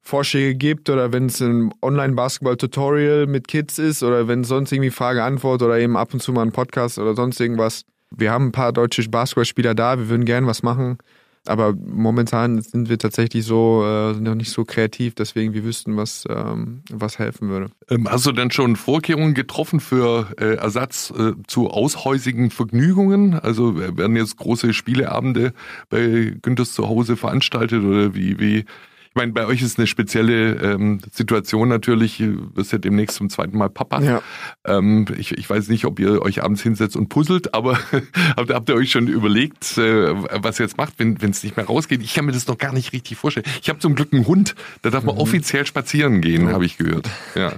Vorschläge 0.02 0.56
gibt 0.56 0.90
oder 0.90 1.12
wenn 1.14 1.28
es 1.28 1.42
ein 1.42 1.72
Online-Basketball-Tutorial 1.82 3.28
mit 3.28 3.48
Kids 3.48 3.78
ist 3.78 4.04
oder 4.04 4.28
wenn 4.28 4.42
es 4.42 4.48
sonst 4.48 4.72
irgendwie 4.72 4.92
Frage-Antwort 4.92 5.62
oder 5.62 5.80
eben 5.80 5.98
ab 5.98 6.14
und 6.14 6.22
zu 6.22 6.34
mal 6.34 6.44
ein 6.44 6.52
Podcast 6.52 6.98
oder 6.98 7.16
sonst 7.16 7.40
irgendwas. 7.40 7.84
Wir 8.16 8.32
haben 8.32 8.48
ein 8.48 8.52
paar 8.52 8.74
deutsche 8.74 9.08
Basketballspieler 9.08 9.76
da, 9.76 10.00
wir 10.00 10.10
würden 10.10 10.26
gerne 10.26 10.48
was 10.48 10.64
machen. 10.64 10.98
Aber 11.46 11.74
momentan 11.74 12.62
sind 12.62 12.90
wir 12.90 12.98
tatsächlich 12.98 13.46
so 13.46 13.84
äh, 13.86 14.14
noch 14.20 14.36
nicht 14.36 14.52
so 14.52 14.66
kreativ, 14.66 15.16
deswegen 15.16 15.54
wir 15.54 15.64
wüssten, 15.64 15.96
was, 15.96 16.26
ähm, 16.30 16.84
was 16.92 17.18
helfen 17.18 17.50
würde. 17.50 17.72
Ähm, 17.90 18.08
hast 18.10 18.26
du 18.26 18.32
denn 18.32 18.52
schon 18.52 18.76
Vorkehrungen 18.76 19.34
getroffen 19.34 19.80
für 19.80 20.28
äh, 20.40 20.56
Ersatz 20.56 21.12
äh, 21.18 21.32
zu 21.48 21.70
aushäusigen 21.70 22.52
Vergnügungen? 22.52 23.34
Also 23.34 23.78
werden 23.78 24.16
jetzt 24.16 24.38
große 24.38 24.74
Spieleabende 24.74 25.54
bei 25.90 26.36
Günthers 26.42 26.74
zu 26.74 26.90
Hause 26.90 27.16
veranstaltet 27.16 27.84
oder 27.84 28.14
wie, 28.14 28.40
wie 28.40 28.66
ich 29.10 29.15
meine, 29.15 29.32
bei 29.32 29.48
euch 29.48 29.63
ist 29.63 29.80
eine 29.80 29.88
spezielle 29.88 30.54
ähm, 30.62 31.00
Situation 31.12 31.67
natürlich. 31.67 32.19
Du 32.19 32.56
wirst 32.56 32.72
ja 32.72 32.78
demnächst 32.78 33.17
zum 33.17 33.32
zweiten 33.32 33.58
Mal 33.58 33.67
Papa. 33.67 34.02
Ja. 34.04 34.22
Ähm, 34.67 35.08
ich, 35.17 35.32
ich 35.32 35.50
weiß 35.50 35.67
nicht, 35.69 35.86
ob 35.86 36.00
ihr 36.00 36.22
euch 36.22 36.43
abends 36.43 36.62
hinsetzt 36.62 36.95
und 36.95 37.10
puzzelt, 37.10 37.56
aber 37.56 37.80
habt, 38.38 38.54
habt 38.54 38.69
ihr 38.69 38.76
euch 38.76 38.91
schon 38.91 39.08
überlegt, 39.08 39.80
äh, 39.80 40.13
was 40.43 40.60
ihr 40.60 40.67
jetzt 40.67 40.78
macht, 40.78 41.00
wenn 41.00 41.17
es 41.22 41.43
nicht 41.43 41.58
mehr 41.58 41.65
rausgeht? 41.65 42.04
Ich 42.04 42.13
kann 42.13 42.26
mir 42.26 42.34
das 42.34 42.45
noch 42.45 42.60
gar 42.60 42.72
nicht 42.72 42.93
richtig 42.93 43.17
vorstellen. 43.17 43.48
Ich 43.63 43.69
habe 43.69 43.80
zum 43.80 43.95
Glück 43.95 44.13
einen 44.13 44.28
Hund, 44.28 44.54
da 44.84 44.91
darf 44.91 45.04
man 45.04 45.15
mhm. 45.15 45.22
offiziell 45.22 45.65
spazieren 45.65 46.22
gehen, 46.22 46.45
ja. 46.45 46.54
habe 46.54 46.65
ich 46.65 46.78
gehört. 46.78 47.10
Ja. 47.34 47.54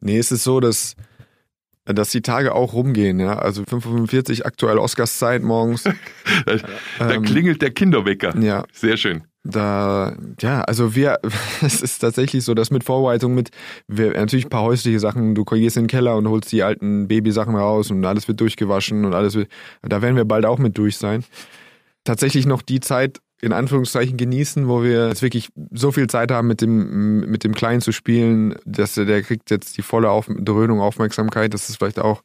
Nee, 0.00 0.18
es 0.18 0.30
ist 0.30 0.44
so, 0.44 0.60
dass 0.60 0.94
dass 1.84 2.10
die 2.10 2.20
Tage 2.20 2.52
auch 2.52 2.72
rumgehen, 2.72 3.20
ja. 3.20 3.38
Also 3.38 3.62
5.45 3.62 4.44
aktuell 4.44 4.78
Oscars 4.78 5.18
Zeit 5.18 5.42
morgens. 5.42 5.84
da, 5.84 5.92
da 6.98 7.10
ähm, 7.12 7.22
klingelt 7.22 7.62
der 7.62 7.70
Kinderwecker. 7.70 8.36
Ja. 8.38 8.64
Sehr 8.72 8.96
schön 8.96 9.24
da, 9.50 10.16
ja, 10.40 10.62
also 10.62 10.94
wir, 10.94 11.18
es 11.62 11.82
ist 11.82 11.98
tatsächlich 11.98 12.44
so, 12.44 12.54
dass 12.54 12.70
mit 12.70 12.84
Vorbereitung 12.84 13.34
mit, 13.34 13.50
wir, 13.88 14.12
natürlich 14.12 14.46
ein 14.46 14.50
paar 14.50 14.62
häusliche 14.62 15.00
Sachen, 15.00 15.34
du 15.34 15.44
gehst 15.44 15.76
in 15.76 15.84
den 15.84 15.88
Keller 15.88 16.16
und 16.16 16.28
holst 16.28 16.52
die 16.52 16.62
alten 16.62 17.08
Babysachen 17.08 17.54
raus 17.54 17.90
und 17.90 18.04
alles 18.04 18.28
wird 18.28 18.40
durchgewaschen 18.40 19.04
und 19.04 19.14
alles 19.14 19.34
wird, 19.34 19.48
da 19.82 20.02
werden 20.02 20.16
wir 20.16 20.24
bald 20.24 20.44
auch 20.46 20.58
mit 20.58 20.76
durch 20.78 20.96
sein. 20.96 21.24
Tatsächlich 22.04 22.46
noch 22.46 22.62
die 22.62 22.80
Zeit 22.80 23.20
in 23.42 23.52
Anführungszeichen 23.52 24.16
genießen, 24.16 24.66
wo 24.68 24.82
wir 24.82 25.08
jetzt 25.08 25.22
wirklich 25.22 25.50
so 25.70 25.92
viel 25.92 26.06
Zeit 26.06 26.30
haben, 26.30 26.48
mit 26.48 26.62
dem, 26.62 27.20
mit 27.20 27.44
dem 27.44 27.54
Kleinen 27.54 27.82
zu 27.82 27.92
spielen, 27.92 28.56
dass 28.64 28.94
der, 28.94 29.04
der 29.04 29.22
kriegt 29.22 29.50
jetzt 29.50 29.76
die 29.76 29.82
volle 29.82 30.10
Auf 30.10 30.26
Dröhnung 30.26 30.80
Aufmerksamkeit, 30.80 31.52
das 31.52 31.68
ist 31.68 31.76
vielleicht 31.76 31.98
auch 31.98 32.22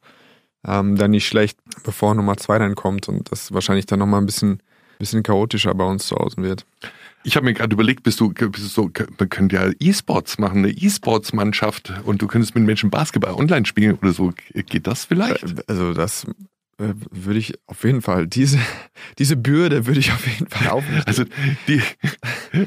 ähm, 0.65 0.95
dann 0.95 1.11
nicht 1.11 1.27
schlecht, 1.27 1.59
bevor 1.83 2.15
Nummer 2.15 2.37
zwei 2.37 2.59
dann 2.59 2.75
kommt 2.75 3.09
und 3.09 3.31
das 3.31 3.53
wahrscheinlich 3.53 3.85
dann 3.87 3.99
nochmal 3.99 4.21
ein 4.21 4.25
bisschen, 4.25 4.61
bisschen 4.99 5.23
chaotischer 5.23 5.73
bei 5.73 5.83
uns 5.83 6.07
zu 6.07 6.15
Hause 6.15 6.37
wird. 6.37 6.65
Ich 7.23 7.35
habe 7.35 7.45
mir 7.45 7.53
gerade 7.53 7.73
überlegt, 7.73 8.03
bist 8.03 8.19
du, 8.19 8.29
bist 8.29 8.63
du 8.63 8.67
so, 8.67 8.91
man 9.17 9.29
könnte 9.29 9.55
ja 9.55 9.71
E-Sports 9.79 10.37
machen, 10.39 10.59
eine 10.59 10.71
E-Sports-Mannschaft 10.71 11.93
und 12.03 12.21
du 12.21 12.27
könntest 12.27 12.55
mit 12.55 12.63
Menschen 12.63 12.89
Basketball 12.89 13.33
online 13.33 13.65
spielen 13.65 13.97
oder 14.01 14.11
so. 14.11 14.33
Geht 14.53 14.87
das 14.87 15.05
vielleicht? 15.05 15.43
Äh, 15.43 15.63
also 15.67 15.93
das 15.93 16.25
äh, 16.81 16.93
würde 17.11 17.39
ich 17.39 17.53
auf 17.67 17.83
jeden 17.83 18.01
Fall, 18.01 18.27
diese, 18.27 18.57
diese 19.19 19.35
Bürde 19.35 19.85
würde 19.85 19.99
ich 19.99 20.11
auf 20.11 20.25
jeden 20.25 20.47
Fall 20.47 20.69
aufnehmen. 20.69 21.03
Also 21.05 21.25
die, 21.67 21.81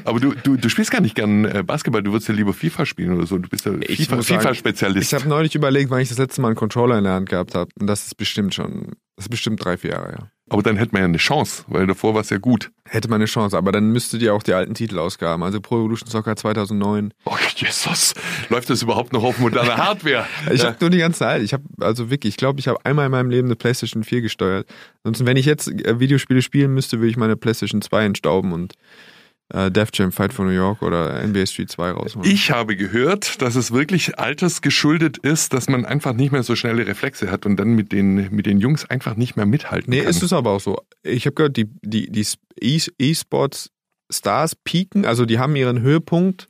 aber 0.05 0.19
du, 0.19 0.33
du, 0.33 0.55
du 0.55 0.69
spielst 0.69 0.91
gar 0.91 1.01
nicht 1.01 1.15
gern 1.15 1.43
äh, 1.43 1.63
Basketball, 1.63 2.01
du 2.01 2.11
würdest 2.11 2.29
ja 2.29 2.33
lieber 2.33 2.53
FIFA 2.53 2.85
spielen 2.85 3.11
oder 3.11 3.25
so. 3.25 3.37
Du 3.37 3.49
bist 3.49 3.65
ja 3.65 3.73
FIFA-Spezialist. 3.73 5.09
FIFA 5.09 5.17
ich 5.17 5.21
habe 5.21 5.29
neulich 5.29 5.55
überlegt, 5.55 5.89
wann 5.89 5.99
ich 5.99 6.09
das 6.09 6.17
letzte 6.17 6.41
Mal 6.41 6.49
einen 6.49 6.55
Controller 6.55 6.97
in 6.97 7.03
der 7.03 7.13
Hand 7.13 7.29
gehabt 7.29 7.55
habe. 7.55 7.69
Und 7.79 7.87
das 7.87 8.05
ist 8.05 8.15
bestimmt 8.15 8.53
schon, 8.53 8.93
das 9.17 9.25
ist 9.25 9.29
bestimmt 9.29 9.63
drei, 9.63 9.77
vier 9.77 9.91
Jahre, 9.91 10.11
ja. 10.13 10.31
Aber 10.47 10.61
dann 10.61 10.77
hätte 10.77 10.91
man 10.91 11.01
ja 11.01 11.07
eine 11.07 11.17
Chance, 11.17 11.63
weil 11.67 11.87
davor 11.87 12.13
war 12.13 12.21
es 12.21 12.29
ja 12.29 12.37
gut. 12.37 12.71
Hätte 12.87 13.09
man 13.09 13.15
eine 13.15 13.25
Chance, 13.25 13.57
aber 13.57 13.71
dann 13.71 13.91
müsstet 13.91 14.21
ihr 14.21 14.33
auch 14.35 14.43
die 14.43 14.53
alten 14.53 14.75
Titel 14.75 14.99
ausgaben. 14.99 15.41
Also 15.41 15.59
Pro 15.59 15.79
Evolution 15.79 16.07
Soccer 16.07 16.35
2009. 16.35 17.13
Oh 17.25 17.35
Jesus, 17.55 18.13
läuft 18.49 18.69
das 18.69 18.83
überhaupt 18.83 19.11
noch 19.11 19.23
auf 19.23 19.39
moderner 19.39 19.77
Hardware? 19.77 20.27
ich 20.53 20.61
ja. 20.61 20.67
habe 20.67 20.77
nur 20.79 20.91
die 20.91 20.99
ganze 20.99 21.19
Zeit. 21.19 21.41
Ich 21.41 21.53
habe 21.53 21.63
also 21.79 22.11
wirklich, 22.11 22.33
ich 22.33 22.37
glaube, 22.37 22.59
ich 22.59 22.67
habe 22.67 22.77
einmal 22.85 23.07
in 23.07 23.11
meinem 23.11 23.31
Leben 23.31 23.47
eine 23.47 23.55
PlayStation 23.55 24.03
4 24.03 24.21
gesteuert. 24.21 24.67
Ansonsten, 25.03 25.25
wenn 25.25 25.37
ich 25.37 25.47
jetzt 25.47 25.67
äh, 25.67 25.99
Videospiele 25.99 26.43
spielen 26.43 26.75
müsste, 26.75 26.99
würde 26.99 27.09
ich 27.09 27.17
meine 27.17 27.35
PlayStation 27.35 27.81
2 27.81 28.05
entstauben 28.05 28.53
und 28.53 28.73
äh, 29.53 29.69
Def 29.71 29.89
Jam 29.93 30.11
Fight 30.11 30.33
for 30.33 30.45
New 30.45 30.51
York 30.51 30.81
oder 30.81 31.25
NBA 31.25 31.45
Street 31.45 31.69
2 31.69 31.91
rausholen. 31.91 32.29
Ich 32.29 32.51
habe 32.51 32.75
gehört, 32.75 33.41
dass 33.41 33.55
es 33.55 33.71
wirklich 33.71 34.17
altersgeschuldet 34.17 35.17
ist, 35.19 35.53
dass 35.53 35.69
man 35.69 35.85
einfach 35.85 36.13
nicht 36.13 36.31
mehr 36.31 36.43
so 36.43 36.55
schnelle 36.55 36.87
Reflexe 36.87 37.29
hat 37.31 37.45
und 37.45 37.57
dann 37.57 37.69
mit 37.69 37.91
den, 37.91 38.33
mit 38.33 38.45
den 38.45 38.59
Jungs 38.59 38.85
einfach 38.85 39.15
nicht 39.15 39.35
mehr 39.35 39.45
mithalten 39.45 39.91
nee, 39.91 39.97
kann. 39.97 40.05
Nee, 40.05 40.09
ist 40.09 40.23
es 40.23 40.33
aber 40.33 40.51
auch 40.51 40.61
so. 40.61 40.77
Ich 41.03 41.25
habe 41.25 41.35
gehört, 41.35 41.57
die, 41.57 41.69
die, 41.81 42.11
die 42.11 42.25
E-Sports 42.99 43.71
Stars 44.11 44.55
pieken, 44.55 45.05
also 45.05 45.25
die 45.25 45.39
haben 45.39 45.55
ihren 45.55 45.81
Höhepunkt, 45.81 46.47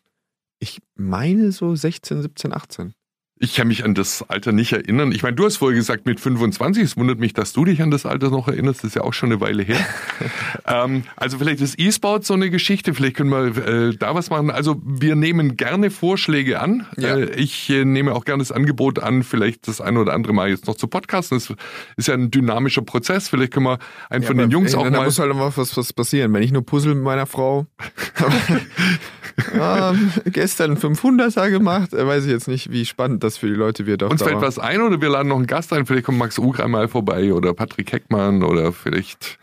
ich 0.60 0.82
meine 0.96 1.52
so 1.52 1.76
16, 1.76 2.22
17, 2.22 2.54
18. 2.54 2.95
Ich 3.38 3.54
kann 3.54 3.68
mich 3.68 3.84
an 3.84 3.94
das 3.96 4.24
Alter 4.30 4.54
nicht 4.54 4.72
erinnern. 4.72 5.12
Ich 5.12 5.22
meine, 5.22 5.36
du 5.36 5.44
hast 5.44 5.58
vorher 5.58 5.76
gesagt 5.76 6.06
mit 6.06 6.22
25. 6.22 6.82
Es 6.82 6.96
wundert 6.96 7.20
mich, 7.20 7.34
dass 7.34 7.52
du 7.52 7.66
dich 7.66 7.82
an 7.82 7.92
das 7.92 8.06
Alter 8.06 8.30
noch 8.30 8.48
erinnerst. 8.48 8.80
Das 8.80 8.92
ist 8.92 8.96
ja 8.96 9.02
auch 9.02 9.12
schon 9.12 9.30
eine 9.30 9.42
Weile 9.42 9.62
her. 9.62 9.86
ähm, 10.68 11.04
also 11.18 11.38
vielleicht 11.38 11.60
ist 11.60 11.78
E-Sport 11.78 12.24
so 12.26 12.34
eine 12.34 12.50
Geschichte. 12.50 12.94
Vielleicht 12.94 13.18
können 13.18 13.32
wir 13.32 13.58
äh, 13.58 13.94
da 13.98 14.16
was 14.16 14.30
machen. 14.30 14.52
Also 14.52 14.82
wir 14.86 15.18
nehmen 15.18 15.58
gerne 15.58 15.92
Vorschläge 15.92 16.62
an. 16.62 16.88
Ja. 16.96 17.18
Äh, 17.18 17.36
ich 17.36 17.70
äh, 17.70 17.84
nehme 17.84 18.14
auch 18.14 18.24
gerne 18.24 18.40
das 18.40 18.54
Angebot 18.54 19.00
an, 19.00 19.24
vielleicht 19.24 19.68
das 19.68 19.82
ein 19.82 19.98
oder 19.98 20.14
andere 20.14 20.32
Mal 20.32 20.48
jetzt 20.48 20.68
noch 20.68 20.76
zu 20.76 20.88
podcasten. 20.88 21.38
Das 21.38 21.54
ist 21.98 22.08
ja 22.08 22.14
ein 22.14 22.32
dynamischer 22.32 22.84
Prozess. 22.84 23.28
Vielleicht 23.28 23.52
können 23.52 23.66
wir 23.66 23.80
einen 24.10 24.24
ja, 24.24 24.28
von 24.28 24.38
den 24.38 24.50
Jungs 24.50 24.72
ey, 24.72 24.80
auch 24.80 24.84
mal... 24.86 24.92
Da 24.92 25.04
muss 25.04 25.20
halt 25.20 25.32
immer 25.32 25.52
was, 25.58 25.76
was 25.76 25.92
passieren. 25.92 26.34
Wenn 26.34 26.42
ich 26.42 26.54
nur 26.54 26.66
puzzle 26.66 26.96
mit 26.96 27.04
meiner 27.04 27.26
Frau... 27.26 27.68
ähm, 29.54 30.12
gestern 30.26 30.78
500er 30.78 31.50
gemacht. 31.50 31.94
Äh, 31.94 32.08
weiß 32.08 32.26
ich 32.26 32.32
jetzt 32.32 32.48
nicht, 32.48 32.72
wie 32.72 32.86
spannend 32.86 33.25
das 33.26 33.38
für 33.38 33.48
die 33.48 33.54
Leute 33.54 33.86
wird. 33.86 34.04
Uns 34.04 34.24
fällt 34.24 34.42
was 34.42 34.60
ein 34.60 34.82
oder 34.82 35.02
wir 35.02 35.10
laden 35.10 35.30
noch 35.30 35.38
einen 35.38 35.48
Gast 35.48 35.74
ein. 35.74 35.86
Vielleicht 35.86 36.06
kommt 36.06 36.18
Max 36.18 36.38
Ugra 36.38 36.68
mal 36.68 36.88
vorbei 36.88 37.34
oder 37.34 37.54
Patrick 37.54 37.92
Heckmann 37.92 38.44
oder 38.44 38.72
vielleicht 38.72 39.40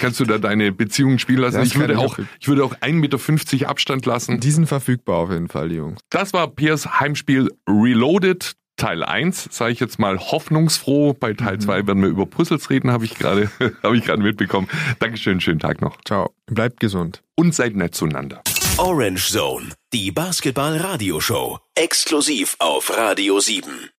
kannst 0.00 0.20
du 0.20 0.24
da 0.24 0.38
deine 0.38 0.72
Beziehungen 0.72 1.18
spielen 1.18 1.40
lassen. 1.40 1.62
ich 1.62 1.78
würde, 1.78 1.98
auch, 1.98 2.18
ich 2.40 2.48
würde 2.48 2.64
auch 2.64 2.74
1,50 2.76 3.52
Meter 3.52 3.68
Abstand 3.68 4.06
lassen. 4.06 4.40
Die 4.40 4.50
sind 4.50 4.66
verfügbar 4.66 5.16
auf 5.16 5.30
jeden 5.30 5.48
Fall, 5.48 5.68
die 5.68 5.76
Jungs. 5.76 6.00
Das 6.10 6.32
war 6.32 6.48
Piers 6.48 7.00
Heimspiel 7.00 7.50
Reloaded. 7.68 8.54
Teil 8.76 9.02
1, 9.02 9.48
sage 9.50 9.72
ich 9.72 9.80
jetzt 9.80 9.98
mal 9.98 10.20
hoffnungsfroh. 10.20 11.12
Bei 11.12 11.32
Teil 11.32 11.58
2 11.58 11.82
mhm. 11.82 11.86
werden 11.88 12.02
wir 12.02 12.10
über 12.10 12.26
Puzzles 12.26 12.70
reden, 12.70 12.92
habe 12.92 13.04
ich 13.04 13.16
gerade 13.16 13.50
hab 13.82 13.92
ich 13.92 14.04
gerade 14.04 14.22
mitbekommen. 14.22 14.68
Dankeschön, 15.00 15.40
schönen 15.40 15.58
Tag 15.58 15.80
noch. 15.80 15.98
Ciao. 16.04 16.30
Bleibt 16.46 16.78
gesund. 16.78 17.24
Und 17.34 17.56
seid 17.56 17.74
nett 17.74 17.96
zueinander. 17.96 18.40
Orange 18.78 19.32
Zone, 19.32 19.74
die 19.92 20.12
Basketball-Radioshow. 20.12 21.58
Exklusiv 21.74 22.54
auf 22.60 22.96
Radio 22.96 23.40
7. 23.40 23.86